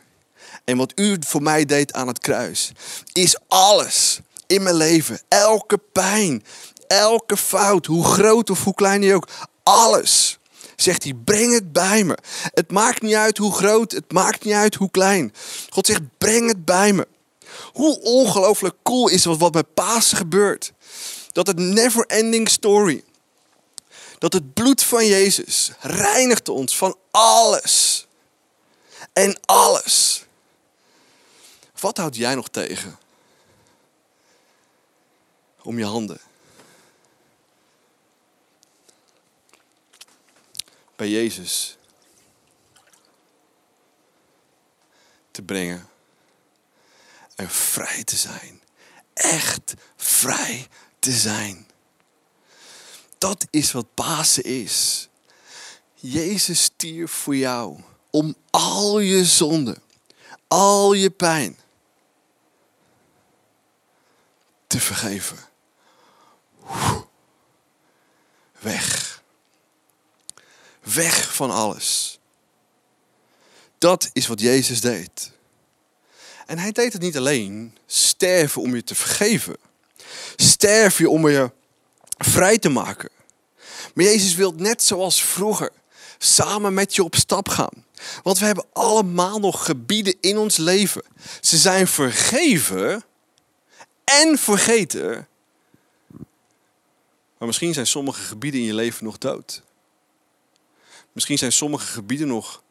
en 0.65 0.77
wat 0.77 0.91
u 0.95 1.17
voor 1.19 1.41
mij 1.41 1.65
deed 1.65 1.93
aan 1.93 2.07
het 2.07 2.19
kruis, 2.19 2.71
is 3.13 3.37
alles 3.47 4.19
in 4.47 4.63
mijn 4.63 4.75
leven, 4.75 5.21
elke 5.27 5.77
pijn, 5.77 6.43
elke 6.87 7.37
fout, 7.37 7.85
hoe 7.85 8.03
groot 8.05 8.49
of 8.49 8.63
hoe 8.63 8.73
klein 8.73 9.01
die 9.01 9.15
ook, 9.15 9.27
alles. 9.63 10.37
Zegt 10.75 11.03
hij, 11.03 11.13
breng 11.13 11.53
het 11.53 11.71
bij 11.71 12.03
me. 12.03 12.17
Het 12.53 12.71
maakt 12.71 13.01
niet 13.01 13.13
uit 13.13 13.37
hoe 13.37 13.53
groot, 13.53 13.91
het 13.91 14.11
maakt 14.11 14.43
niet 14.43 14.53
uit 14.53 14.75
hoe 14.75 14.91
klein. 14.91 15.33
God 15.69 15.87
zegt, 15.87 16.01
breng 16.17 16.47
het 16.47 16.65
bij 16.65 16.93
me. 16.93 17.07
Hoe 17.73 18.01
ongelooflijk 18.01 18.75
cool 18.83 19.07
is 19.09 19.25
wat, 19.25 19.37
wat 19.37 19.53
met 19.53 19.73
Pasen 19.73 20.17
gebeurt. 20.17 20.73
Dat 21.31 21.47
het 21.47 21.57
never 21.57 22.05
ending 22.05 22.49
story 22.49 23.03
dat 24.19 24.33
het 24.33 24.53
bloed 24.53 24.83
van 24.83 25.05
Jezus 25.05 25.71
reinigt 25.79 26.49
ons 26.49 26.77
van 26.77 26.97
alles. 27.11 28.07
En 29.13 29.39
alles. 29.45 30.25
Wat 31.79 31.97
houd 31.97 32.15
jij 32.15 32.35
nog 32.35 32.47
tegen? 32.47 32.99
Om 35.61 35.77
je 35.77 35.85
handen. 35.85 36.19
Bij 40.95 41.09
Jezus 41.09 41.77
te 45.31 45.41
brengen. 45.41 45.89
En 47.35 47.49
vrij 47.49 48.03
te 48.03 48.15
zijn. 48.15 48.61
Echt 49.13 49.73
vrij 49.95 50.67
te 50.99 51.11
zijn. 51.11 51.68
Dat 53.19 53.47
is 53.49 53.71
wat 53.71 53.93
Pasen 53.93 54.43
is. 54.43 55.07
Jezus 55.93 56.63
stierf 56.63 57.11
voor 57.11 57.35
jou 57.35 57.79
om 58.09 58.35
al 58.49 58.99
je 58.99 59.25
zonden, 59.25 59.81
al 60.47 60.93
je 60.93 61.09
pijn 61.09 61.57
te 64.67 64.79
vergeven. 64.79 65.37
Weg. 68.59 69.23
Weg 70.79 71.35
van 71.35 71.51
alles. 71.51 72.19
Dat 73.77 74.09
is 74.13 74.27
wat 74.27 74.39
Jezus 74.39 74.81
deed. 74.81 75.31
En 76.45 76.57
hij 76.57 76.71
deed 76.71 76.93
het 76.93 77.01
niet 77.01 77.17
alleen 77.17 77.77
sterven 77.85 78.61
om 78.61 78.75
je 78.75 78.83
te 78.83 78.95
vergeven. 78.95 79.57
Sterven 80.35 81.03
je 81.03 81.09
om 81.09 81.29
je 81.29 81.51
vrij 82.19 82.57
te 82.57 82.69
maken. 82.69 83.09
Maar 83.93 84.05
Jezus 84.05 84.35
wil 84.35 84.51
net 84.51 84.83
zoals 84.83 85.23
vroeger 85.23 85.71
samen 86.17 86.73
met 86.73 86.95
je 86.95 87.03
op 87.03 87.15
stap 87.15 87.49
gaan. 87.49 87.85
Want 88.23 88.39
we 88.39 88.45
hebben 88.45 88.65
allemaal 88.73 89.39
nog 89.39 89.65
gebieden 89.65 90.15
in 90.21 90.37
ons 90.37 90.57
leven. 90.57 91.03
Ze 91.41 91.57
zijn 91.57 91.87
vergeven 91.87 93.03
en 94.03 94.37
vergeten. 94.37 95.27
Maar 97.37 97.47
misschien 97.47 97.73
zijn 97.73 97.87
sommige 97.87 98.21
gebieden 98.21 98.59
in 98.59 98.65
je 98.65 98.73
leven 98.73 99.03
nog 99.03 99.17
dood. 99.17 99.61
Misschien 101.11 101.37
zijn 101.37 101.51
sommige 101.51 101.85
gebieden 101.85 102.27
nog 102.27 102.63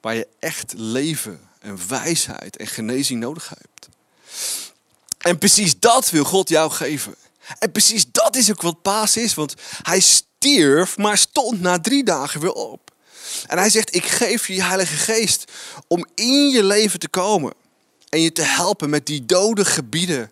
waar 0.00 0.14
je 0.14 0.28
echt 0.38 0.72
leven 0.76 1.48
en 1.58 1.88
wijsheid 1.88 2.56
en 2.56 2.66
genezing 2.66 3.20
nodig 3.20 3.48
hebt. 3.48 3.88
En 5.18 5.38
precies 5.38 5.78
dat 5.78 6.10
wil 6.10 6.24
God 6.24 6.48
jou 6.48 6.70
geven. 6.70 7.14
En 7.58 7.72
precies 7.72 8.04
dat 8.12 8.36
is 8.36 8.50
ook 8.50 8.62
wat 8.62 8.82
paas 8.82 9.16
is, 9.16 9.34
want 9.34 9.54
hij 9.82 10.00
stierf, 10.00 10.96
maar 10.96 11.18
stond 11.18 11.60
na 11.60 11.80
drie 11.80 12.04
dagen 12.04 12.40
weer 12.40 12.52
op. 12.52 12.90
En 13.46 13.58
hij 13.58 13.70
zegt, 13.70 13.94
ik 13.94 14.04
geef 14.04 14.46
je 14.46 14.54
je 14.54 14.62
Heilige 14.62 14.96
Geest 14.96 15.52
om 15.86 16.06
in 16.14 16.48
je 16.48 16.64
leven 16.64 16.98
te 16.98 17.08
komen. 17.08 17.52
En 18.08 18.20
je 18.20 18.32
te 18.32 18.42
helpen 18.42 18.90
met 18.90 19.06
die 19.06 19.26
dode 19.26 19.64
gebieden 19.64 20.30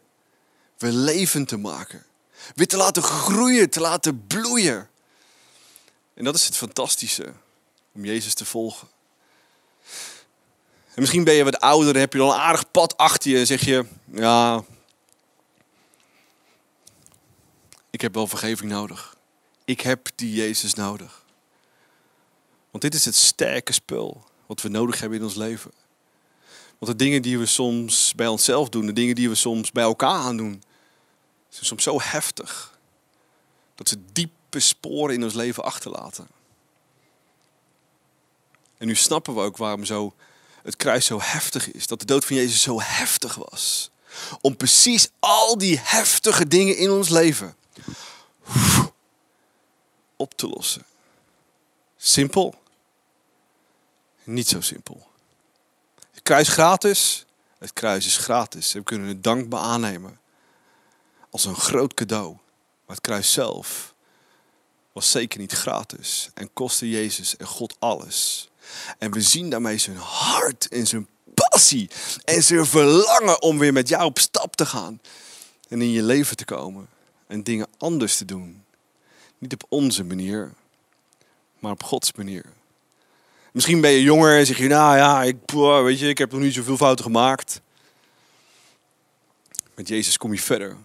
weer 0.78 0.92
levend 0.92 1.48
te 1.48 1.57
maken. 1.57 2.07
Weer 2.54 2.66
te 2.66 2.76
laten 2.76 3.02
groeien, 3.02 3.70
te 3.70 3.81
laten 3.81 4.26
bloeien. 4.26 4.88
En 6.14 6.24
dat 6.24 6.35
is 6.35 6.44
het 6.44 6.57
fantastische 6.57 7.33
om 7.94 8.04
Jezus 8.04 8.35
te 8.35 8.44
volgen. 8.44 8.88
En 10.94 11.04
misschien 11.04 11.24
ben 11.24 11.35
je 11.35 11.44
wat 11.44 11.61
ouder 11.61 11.96
heb 11.96 12.12
je 12.12 12.20
al 12.20 12.33
een 12.33 12.40
aardig 12.40 12.70
pad 12.70 12.96
achter 12.96 13.31
je 13.31 13.38
en 13.38 13.46
zeg 13.46 13.64
je, 13.64 13.85
ja, 14.12 14.64
ik 17.98 18.04
heb 18.04 18.14
wel 18.14 18.26
vergeving 18.26 18.70
nodig. 18.70 19.16
Ik 19.64 19.80
heb 19.80 20.08
die 20.14 20.32
Jezus 20.32 20.74
nodig. 20.74 21.24
Want 22.70 22.82
dit 22.82 22.94
is 22.94 23.04
het 23.04 23.14
sterke 23.14 23.72
spul 23.72 24.24
wat 24.46 24.62
we 24.62 24.68
nodig 24.68 25.00
hebben 25.00 25.18
in 25.18 25.24
ons 25.24 25.34
leven. 25.34 25.70
Want 26.78 26.92
de 26.92 27.04
dingen 27.04 27.22
die 27.22 27.38
we 27.38 27.46
soms 27.46 28.12
bij 28.14 28.26
onszelf 28.26 28.68
doen, 28.68 28.87
de 28.87 28.92
dingen 28.92 29.14
die 29.14 29.28
we 29.28 29.34
soms 29.34 29.72
bij 29.72 29.82
elkaar 29.82 30.20
aandoen, 30.20 30.62
zijn 31.48 31.64
soms 31.64 31.82
zo 31.82 32.00
heftig 32.00 32.78
dat 33.74 33.88
ze 33.88 33.98
diepe 34.12 34.61
sporen 34.61 35.14
in 35.14 35.24
ons 35.24 35.34
leven 35.34 35.64
achterlaten. 35.64 36.28
En 38.76 38.87
nu 38.87 38.94
snappen 38.94 39.34
we 39.34 39.40
ook 39.40 39.56
waarom 39.56 39.84
zo 39.84 40.14
het 40.62 40.76
kruis 40.76 41.06
zo 41.06 41.20
heftig 41.22 41.72
is. 41.72 41.87
Dat 41.87 42.00
de 42.00 42.06
dood 42.06 42.24
van 42.24 42.37
Jezus 42.37 42.62
zo 42.62 42.80
heftig 42.80 43.34
was. 43.34 43.90
Om 44.40 44.56
precies 44.56 45.08
al 45.18 45.58
die 45.58 45.80
heftige 45.82 46.48
dingen 46.48 46.76
in 46.76 46.90
ons 46.90 47.08
leven 47.08 47.56
op 50.16 50.34
te 50.37 50.48
lossen. 50.48 50.84
Simpel. 51.96 52.54
Niet 54.24 54.48
zo 54.48 54.61
simpel. 54.61 55.06
Het 56.11 56.22
kruis 56.22 56.48
gratis. 56.48 57.26
Het 57.58 57.72
kruis 57.72 58.06
is 58.06 58.16
gratis. 58.16 58.72
We 58.72 58.82
kunnen 58.82 59.08
het 59.08 59.24
dankbaar 59.24 59.61
aannemen. 59.61 60.20
Als 61.30 61.44
een 61.44 61.56
groot 61.56 61.94
cadeau. 61.94 62.32
Maar 62.87 62.96
het 62.96 63.00
kruis 63.00 63.32
zelf 63.32 63.94
was 64.92 65.11
zeker 65.11 65.38
niet 65.38 65.52
gratis. 65.52 66.30
En 66.34 66.52
kostte 66.52 66.90
Jezus 66.90 67.37
en 67.37 67.46
God 67.46 67.76
alles. 67.78 68.48
En 68.98 69.12
we 69.12 69.20
zien 69.20 69.50
daarmee 69.50 69.78
zijn 69.78 69.96
hart 69.96 70.68
en 70.68 70.87
zijn 70.87 71.08
passie. 71.34 71.90
En 72.24 72.42
zijn 72.42 72.66
verlangen 72.66 73.42
om 73.42 73.58
weer 73.58 73.72
met 73.72 73.88
jou 73.88 74.04
op 74.04 74.18
stap 74.18 74.56
te 74.56 74.66
gaan. 74.66 75.00
En 75.68 75.82
in 75.82 75.90
je 75.90 76.02
leven 76.02 76.37
te 76.37 76.44
komen. 76.44 76.88
En 77.28 77.42
dingen 77.42 77.66
anders 77.78 78.16
te 78.16 78.24
doen. 78.24 78.64
Niet 79.38 79.52
op 79.52 79.66
onze 79.68 80.04
manier, 80.04 80.52
maar 81.58 81.72
op 81.72 81.82
Gods 81.82 82.12
manier. 82.12 82.44
Misschien 83.52 83.80
ben 83.80 83.90
je 83.90 84.02
jonger 84.02 84.38
en 84.38 84.46
zeg 84.46 84.58
je, 84.58 84.68
nou 84.68 84.96
ja, 84.96 85.22
ik, 85.22 85.36
weet 85.84 85.98
je, 85.98 86.08
ik 86.08 86.18
heb 86.18 86.32
nog 86.32 86.40
niet 86.40 86.54
zoveel 86.54 86.76
fouten 86.76 87.04
gemaakt. 87.04 87.60
Met 89.74 89.88
Jezus 89.88 90.16
kom 90.16 90.32
je 90.32 90.40
verder. 90.40 90.76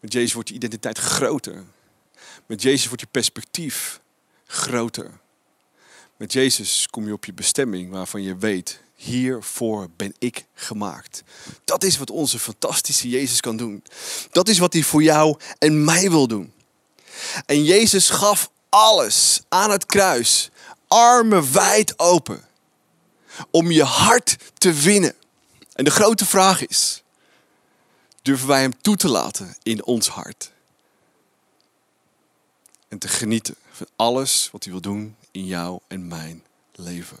Met 0.00 0.12
Jezus 0.12 0.32
wordt 0.32 0.48
je 0.48 0.54
identiteit 0.54 0.98
groter. 0.98 1.64
Met 2.46 2.62
Jezus 2.62 2.86
wordt 2.86 3.00
je 3.00 3.06
perspectief 3.10 4.00
groter. 4.46 5.10
Met 6.24 6.32
Jezus 6.32 6.86
kom 6.90 7.06
je 7.06 7.12
op 7.12 7.24
je 7.24 7.32
bestemming 7.32 7.90
waarvan 7.90 8.22
je 8.22 8.36
weet, 8.36 8.80
hiervoor 8.94 9.88
ben 9.96 10.14
ik 10.18 10.44
gemaakt. 10.54 11.22
Dat 11.64 11.84
is 11.84 11.98
wat 11.98 12.10
onze 12.10 12.38
fantastische 12.38 13.08
Jezus 13.08 13.40
kan 13.40 13.56
doen. 13.56 13.84
Dat 14.30 14.48
is 14.48 14.58
wat 14.58 14.72
hij 14.72 14.82
voor 14.82 15.02
jou 15.02 15.38
en 15.58 15.84
mij 15.84 16.10
wil 16.10 16.26
doen. 16.26 16.52
En 17.46 17.64
Jezus 17.64 18.10
gaf 18.10 18.50
alles 18.68 19.40
aan 19.48 19.70
het 19.70 19.86
kruis, 19.86 20.50
armen 20.88 21.52
wijd 21.52 21.98
open, 21.98 22.44
om 23.50 23.70
je 23.70 23.84
hart 23.84 24.36
te 24.54 24.72
winnen. 24.72 25.14
En 25.72 25.84
de 25.84 25.90
grote 25.90 26.26
vraag 26.26 26.66
is, 26.66 27.02
durven 28.22 28.48
wij 28.48 28.60
Hem 28.60 28.80
toe 28.80 28.96
te 28.96 29.08
laten 29.08 29.56
in 29.62 29.84
ons 29.84 30.08
hart? 30.08 30.52
En 32.88 32.98
te 32.98 33.08
genieten 33.08 33.54
van 33.72 33.86
alles 33.96 34.48
wat 34.52 34.64
Hij 34.64 34.72
wil 34.72 34.82
doen 34.82 35.16
in 35.34 35.44
jou 35.44 35.80
en 35.88 36.08
mijn 36.08 36.42
leven. 36.72 37.18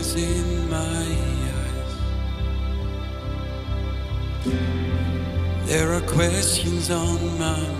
Darkness 0.00 0.14
in 0.16 0.70
my 0.70 0.76
eyes. 1.56 1.96
There 5.66 5.92
are 5.92 6.00
questions 6.02 6.90
on 6.90 7.38
my 7.38 7.60
mind. 7.60 7.79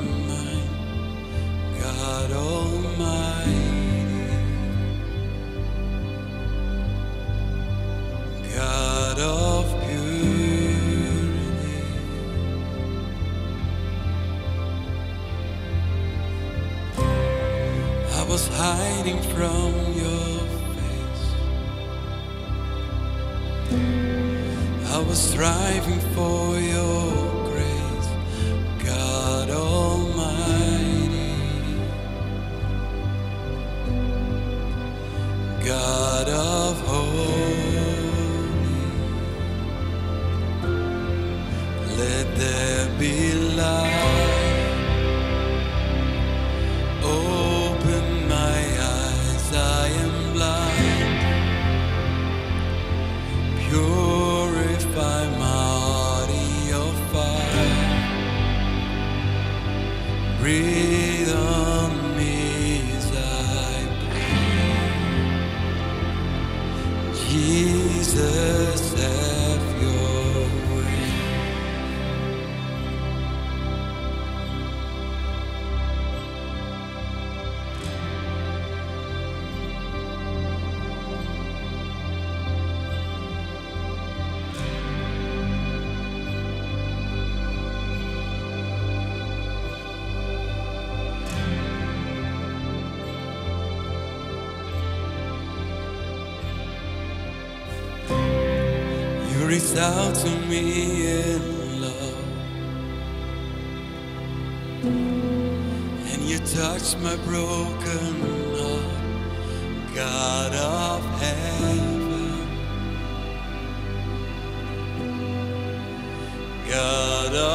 God 116.71 117.35
of 117.35 117.50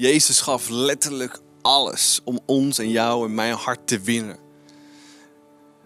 Jezus 0.00 0.40
gaf 0.40 0.68
letterlijk 0.68 1.40
alles 1.62 2.20
om 2.24 2.40
ons 2.46 2.78
en 2.78 2.90
jou 2.90 3.24
en 3.24 3.34
mijn 3.34 3.54
hart 3.54 3.86
te 3.86 4.00
winnen. 4.00 4.38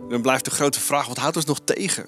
Dan 0.08 0.22
blijft 0.22 0.44
de 0.44 0.50
grote 0.50 0.80
vraag, 0.80 1.06
wat 1.06 1.16
houdt 1.16 1.36
ons 1.36 1.44
nog 1.44 1.60
tegen? 1.64 2.06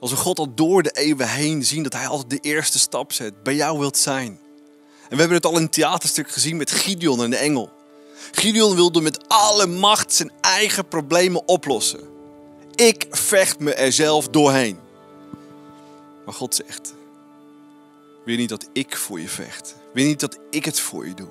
Als 0.00 0.10
we 0.10 0.16
God 0.16 0.38
al 0.38 0.54
door 0.54 0.82
de 0.82 0.90
eeuwen 0.90 1.28
heen 1.28 1.64
zien 1.64 1.82
dat 1.82 1.92
hij 1.92 2.06
altijd 2.06 2.30
de 2.30 2.48
eerste 2.48 2.78
stap 2.78 3.12
zet, 3.12 3.42
bij 3.42 3.54
jou 3.54 3.78
wilt 3.78 3.96
zijn. 3.96 4.26
En 5.08 5.10
we 5.10 5.16
hebben 5.16 5.36
het 5.36 5.46
al 5.46 5.56
in 5.56 5.62
het 5.62 5.72
theaterstuk 5.72 6.30
gezien 6.30 6.56
met 6.56 6.70
Gideon 6.70 7.22
en 7.22 7.30
de 7.30 7.36
engel. 7.36 7.70
Gideon 8.32 8.74
wilde 8.74 9.00
met 9.00 9.28
alle 9.28 9.66
macht 9.66 10.14
zijn 10.14 10.32
eigen 10.40 10.88
problemen 10.88 11.48
oplossen. 11.48 12.00
Ik 12.74 13.06
vecht 13.10 13.58
me 13.58 13.74
er 13.74 13.92
zelf 13.92 14.28
doorheen. 14.28 14.78
Maar 16.24 16.34
God 16.34 16.54
zegt, 16.54 16.91
wil 18.24 18.36
niet 18.36 18.48
dat 18.48 18.68
ik 18.72 18.96
voor 18.96 19.20
je 19.20 19.28
vecht? 19.28 19.74
Wil 19.92 20.04
niet 20.04 20.20
dat 20.20 20.38
ik 20.50 20.64
het 20.64 20.80
voor 20.80 21.06
je 21.06 21.14
doe? 21.14 21.28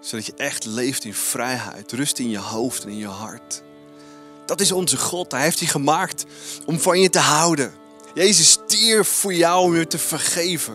Zodat 0.00 0.26
je 0.26 0.34
echt 0.36 0.64
leeft 0.64 1.04
in 1.04 1.14
vrijheid, 1.14 1.92
rust 1.92 2.18
in 2.18 2.30
je 2.30 2.38
hoofd 2.38 2.82
en 2.82 2.90
in 2.90 2.96
je 2.96 3.06
hart. 3.06 3.62
Dat 4.46 4.60
is 4.60 4.72
onze 4.72 4.96
God. 4.96 5.32
Hij 5.32 5.42
heeft 5.42 5.58
je 5.58 5.66
gemaakt 5.66 6.24
om 6.66 6.78
van 6.78 7.00
je 7.00 7.10
te 7.10 7.18
houden. 7.18 7.72
Jezus 8.14 8.50
stierf 8.50 9.08
voor 9.08 9.34
jou 9.34 9.64
om 9.64 9.76
je 9.76 9.86
te 9.86 9.98
vergeven. 9.98 10.74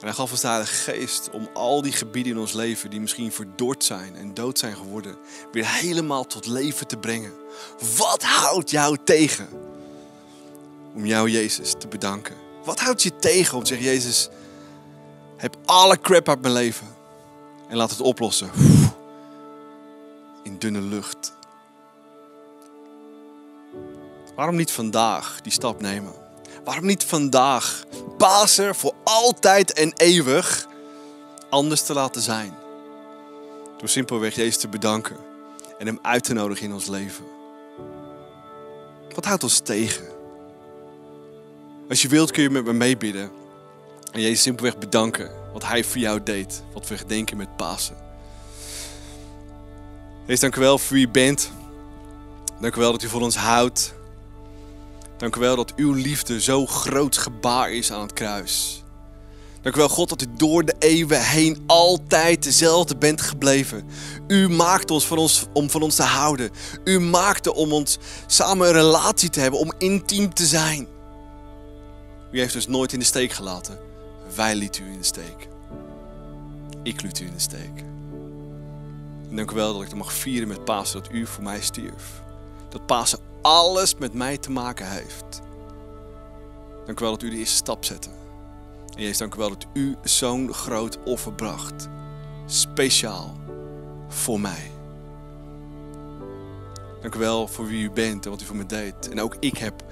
En 0.00 0.04
hij 0.04 0.12
gaf 0.12 0.30
ons 0.30 0.40
de 0.40 0.46
Heilige 0.46 0.74
Geest 0.74 1.30
om 1.32 1.48
al 1.54 1.82
die 1.82 1.92
gebieden 1.92 2.32
in 2.32 2.38
ons 2.38 2.52
leven 2.52 2.90
die 2.90 3.00
misschien 3.00 3.32
verdord 3.32 3.84
zijn 3.84 4.16
en 4.16 4.34
dood 4.34 4.58
zijn 4.58 4.76
geworden, 4.76 5.16
weer 5.52 5.68
helemaal 5.68 6.26
tot 6.26 6.46
leven 6.46 6.86
te 6.86 6.96
brengen. 6.96 7.32
Wat 7.96 8.22
houdt 8.22 8.70
jou 8.70 8.96
tegen 9.04 9.48
om 10.94 11.06
jou, 11.06 11.30
Jezus, 11.30 11.74
te 11.78 11.88
bedanken? 11.88 12.47
Wat 12.68 12.80
houdt 12.80 13.02
je 13.02 13.16
tegen 13.16 13.56
om 13.56 13.62
te 13.62 13.68
zeggen, 13.68 13.86
Jezus, 13.86 14.28
heb 15.36 15.56
alle 15.64 16.00
crap 16.00 16.28
uit 16.28 16.40
mijn 16.40 16.52
leven 16.52 16.86
en 17.68 17.76
laat 17.76 17.90
het 17.90 18.00
oplossen 18.00 18.50
in 20.42 20.58
dunne 20.58 20.80
lucht. 20.80 21.32
Waarom 24.34 24.56
niet 24.56 24.70
vandaag 24.70 25.40
die 25.40 25.52
stap 25.52 25.80
nemen? 25.80 26.12
Waarom 26.64 26.86
niet 26.86 27.04
vandaag 27.04 27.84
Pasen 28.16 28.74
voor 28.74 28.94
altijd 29.04 29.72
en 29.72 29.92
eeuwig 29.96 30.66
anders 31.50 31.82
te 31.82 31.92
laten 31.92 32.22
zijn? 32.22 32.54
Door 33.78 33.88
simpelweg 33.88 34.34
Jezus 34.34 34.56
te 34.56 34.68
bedanken 34.68 35.16
en 35.78 35.86
Hem 35.86 35.98
uit 36.02 36.24
te 36.24 36.32
nodigen 36.32 36.64
in 36.64 36.72
ons 36.72 36.86
leven. 36.86 37.24
Wat 39.14 39.24
houdt 39.24 39.42
ons 39.42 39.58
tegen? 39.58 40.07
Als 41.88 42.02
je 42.02 42.08
wilt 42.08 42.30
kun 42.30 42.42
je 42.42 42.50
met 42.50 42.64
me 42.64 42.72
meebidden. 42.72 43.30
En 44.12 44.20
Jezus 44.20 44.42
simpelweg 44.42 44.78
bedanken 44.78 45.30
wat 45.52 45.66
Hij 45.66 45.84
voor 45.84 46.00
jou 46.00 46.22
deed. 46.22 46.62
Wat 46.72 46.88
we 46.88 46.98
gedenken 46.98 47.36
met 47.36 47.56
Pasen. 47.56 47.96
Jezus, 50.26 50.40
dank 50.40 50.56
u 50.56 50.60
wel 50.60 50.78
voor 50.78 50.96
wie 50.96 51.06
u 51.06 51.10
bent. 51.10 51.50
Dank 52.60 52.76
u 52.76 52.80
wel 52.80 52.92
dat 52.92 53.02
u 53.02 53.08
voor 53.08 53.20
ons 53.20 53.36
houdt. 53.36 53.94
Dank 55.16 55.36
u 55.36 55.40
wel 55.40 55.56
dat 55.56 55.74
uw 55.74 55.92
liefde 55.92 56.40
zo 56.40 56.66
groot 56.66 57.16
gebaar 57.16 57.72
is 57.72 57.92
aan 57.92 58.02
het 58.02 58.12
kruis. 58.12 58.82
Dank 59.62 59.74
u 59.74 59.78
wel, 59.78 59.88
God, 59.88 60.08
dat 60.08 60.22
u 60.22 60.26
door 60.36 60.64
de 60.64 60.74
eeuwen 60.78 61.22
heen 61.22 61.62
altijd 61.66 62.42
dezelfde 62.42 62.96
bent 62.96 63.20
gebleven. 63.20 63.84
U 64.26 64.48
maakte 64.48 64.92
ons, 64.92 65.06
van 65.06 65.18
ons 65.18 65.46
om 65.52 65.70
van 65.70 65.82
ons 65.82 65.94
te 65.94 66.02
houden. 66.02 66.50
U 66.84 67.00
maakte 67.00 67.54
om 67.54 67.72
ons 67.72 67.98
samen 68.26 68.66
een 68.66 68.72
relatie 68.72 69.30
te 69.30 69.40
hebben, 69.40 69.60
om 69.60 69.72
intiem 69.78 70.34
te 70.34 70.46
zijn. 70.46 70.97
U 72.30 72.38
heeft 72.38 72.54
ons 72.54 72.66
nooit 72.66 72.92
in 72.92 72.98
de 72.98 73.04
steek 73.04 73.32
gelaten. 73.32 73.78
Wij 74.34 74.54
lieten 74.54 74.84
u 74.84 74.92
in 74.92 74.98
de 74.98 75.04
steek. 75.04 75.48
Ik 76.82 77.02
liet 77.02 77.20
u 77.20 77.26
in 77.26 77.32
de 77.32 77.40
steek. 77.40 77.84
Dank 79.30 79.50
u 79.50 79.54
wel 79.54 79.72
dat 79.72 79.82
ik 79.82 79.88
het 79.88 79.96
mag 79.96 80.12
vieren 80.12 80.48
met 80.48 80.64
Pasen 80.64 81.02
dat 81.02 81.12
u 81.12 81.26
voor 81.26 81.44
mij 81.44 81.60
stierf. 81.60 82.22
Dat 82.68 82.86
Pasen 82.86 83.18
alles 83.42 83.94
met 83.94 84.14
mij 84.14 84.38
te 84.38 84.50
maken 84.50 84.90
heeft. 84.90 85.40
Dank 86.86 87.00
u 87.00 87.02
wel 87.02 87.12
dat 87.12 87.22
u 87.22 87.30
de 87.30 87.36
eerste 87.36 87.56
stap 87.56 87.84
zette. 87.84 88.08
En 88.94 89.02
Jezus, 89.02 89.18
dank 89.18 89.34
u 89.34 89.38
wel 89.38 89.48
dat 89.48 89.66
u 89.72 89.96
zo'n 90.02 90.52
groot 90.52 90.98
offer 91.04 91.32
bracht. 91.32 91.88
Speciaal 92.46 93.36
voor 94.08 94.40
mij. 94.40 94.70
Dank 97.00 97.14
u 97.14 97.18
wel 97.18 97.48
voor 97.48 97.66
wie 97.66 97.82
u 97.82 97.90
bent 97.90 98.24
en 98.24 98.30
wat 98.30 98.40
u 98.40 98.44
voor 98.44 98.56
me 98.56 98.66
deed. 98.66 99.08
En 99.08 99.20
ook 99.20 99.36
ik 99.40 99.58
heb 99.58 99.84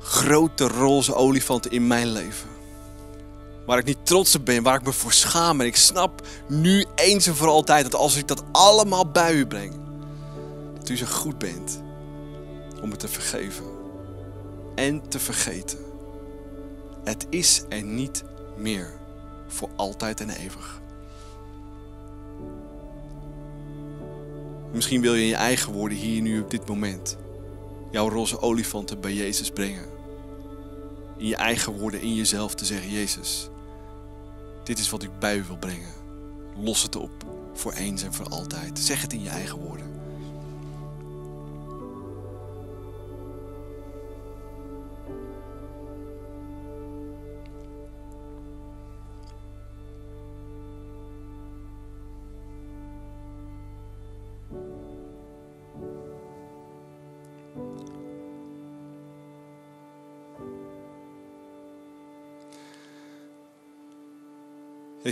grote 0.00 0.68
roze 0.68 1.14
olifanten 1.14 1.70
in 1.70 1.86
mijn 1.86 2.06
leven. 2.06 2.48
Waar 3.66 3.78
ik 3.78 3.84
niet 3.84 4.06
trots 4.06 4.34
op 4.34 4.44
ben, 4.44 4.62
waar 4.62 4.78
ik 4.78 4.84
me 4.84 4.92
voor 4.92 5.12
schaam. 5.12 5.60
En 5.60 5.66
ik 5.66 5.76
snap 5.76 6.26
nu 6.48 6.84
eens 6.94 7.26
en 7.26 7.36
voor 7.36 7.48
altijd 7.48 7.84
dat 7.84 8.00
als 8.00 8.16
ik 8.16 8.28
dat 8.28 8.42
allemaal 8.52 9.10
bij 9.10 9.34
u 9.34 9.46
breng, 9.46 9.74
dat 10.78 10.88
u 10.88 10.96
zo 10.96 11.06
goed 11.06 11.38
bent 11.38 11.82
om 12.82 12.90
het 12.90 13.00
te 13.00 13.08
vergeven 13.08 13.64
en 14.74 15.08
te 15.08 15.18
vergeten. 15.18 15.78
Het 17.04 17.26
is 17.30 17.62
er 17.68 17.82
niet 17.82 18.24
meer 18.56 18.92
voor 19.46 19.68
altijd 19.76 20.20
en 20.20 20.30
eeuwig. 20.30 20.80
Misschien 24.72 25.00
wil 25.00 25.14
je 25.14 25.22
in 25.22 25.28
je 25.28 25.34
eigen 25.34 25.72
woorden 25.72 25.98
hier 25.98 26.22
nu 26.22 26.40
op 26.40 26.50
dit 26.50 26.68
moment 26.68 27.16
jouw 27.90 28.08
roze 28.08 28.40
olifanten 28.40 29.00
bij 29.00 29.14
Jezus 29.14 29.50
brengen. 29.50 29.86
In 31.16 31.26
je 31.26 31.36
eigen 31.36 31.78
woorden, 31.78 32.00
in 32.00 32.14
jezelf 32.14 32.54
te 32.54 32.64
zeggen: 32.64 32.90
Jezus, 32.90 33.48
dit 34.64 34.78
is 34.78 34.90
wat 34.90 35.02
ik 35.02 35.18
bij 35.18 35.36
u 35.36 35.44
wil 35.44 35.56
brengen. 35.56 35.92
Los 36.56 36.82
het 36.82 36.96
op 36.96 37.10
voor 37.54 37.72
eens 37.72 38.02
en 38.02 38.14
voor 38.14 38.28
altijd. 38.28 38.78
Zeg 38.78 39.02
het 39.02 39.12
in 39.12 39.22
je 39.22 39.28
eigen 39.28 39.58
woorden. 39.58 39.87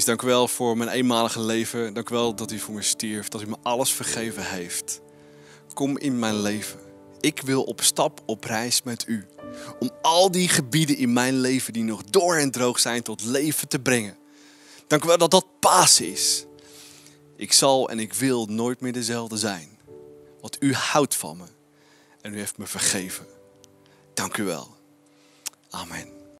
Dank 0.06 0.22
u 0.22 0.26
wel 0.26 0.48
voor 0.48 0.76
mijn 0.76 0.90
eenmalige 0.90 1.40
leven. 1.40 1.94
Dank 1.94 2.10
u 2.10 2.14
wel 2.14 2.34
dat 2.34 2.52
u 2.52 2.58
voor 2.58 2.74
me 2.74 2.82
stierf, 2.82 3.28
dat 3.28 3.42
u 3.42 3.46
me 3.46 3.56
alles 3.62 3.92
vergeven 3.92 4.46
heeft. 4.46 5.00
Kom 5.74 5.98
in 5.98 6.18
mijn 6.18 6.40
leven. 6.40 6.80
Ik 7.20 7.40
wil 7.40 7.62
op 7.62 7.80
stap 7.80 8.22
op 8.26 8.44
reis 8.44 8.82
met 8.82 9.04
u. 9.08 9.26
Om 9.78 9.90
al 10.02 10.30
die 10.30 10.48
gebieden 10.48 10.96
in 10.96 11.12
mijn 11.12 11.40
leven 11.40 11.72
die 11.72 11.82
nog 11.82 12.02
door 12.02 12.36
en 12.36 12.50
droog 12.50 12.78
zijn 12.78 13.02
tot 13.02 13.24
leven 13.24 13.68
te 13.68 13.78
brengen. 13.78 14.16
Dank 14.86 15.04
u 15.04 15.06
wel 15.06 15.18
dat 15.18 15.30
dat 15.30 15.46
paas 15.60 16.00
is. 16.00 16.44
Ik 17.36 17.52
zal 17.52 17.90
en 17.90 17.98
ik 17.98 18.12
wil 18.12 18.46
nooit 18.46 18.80
meer 18.80 18.92
dezelfde 18.92 19.36
zijn. 19.36 19.78
Want 20.40 20.56
u 20.60 20.74
houdt 20.74 21.14
van 21.14 21.36
me. 21.36 21.44
En 22.20 22.34
u 22.34 22.38
heeft 22.38 22.58
me 22.58 22.66
vergeven. 22.66 23.26
Dank 24.14 24.36
u 24.36 24.44
wel. 24.44 24.76
Amen. 25.70 26.15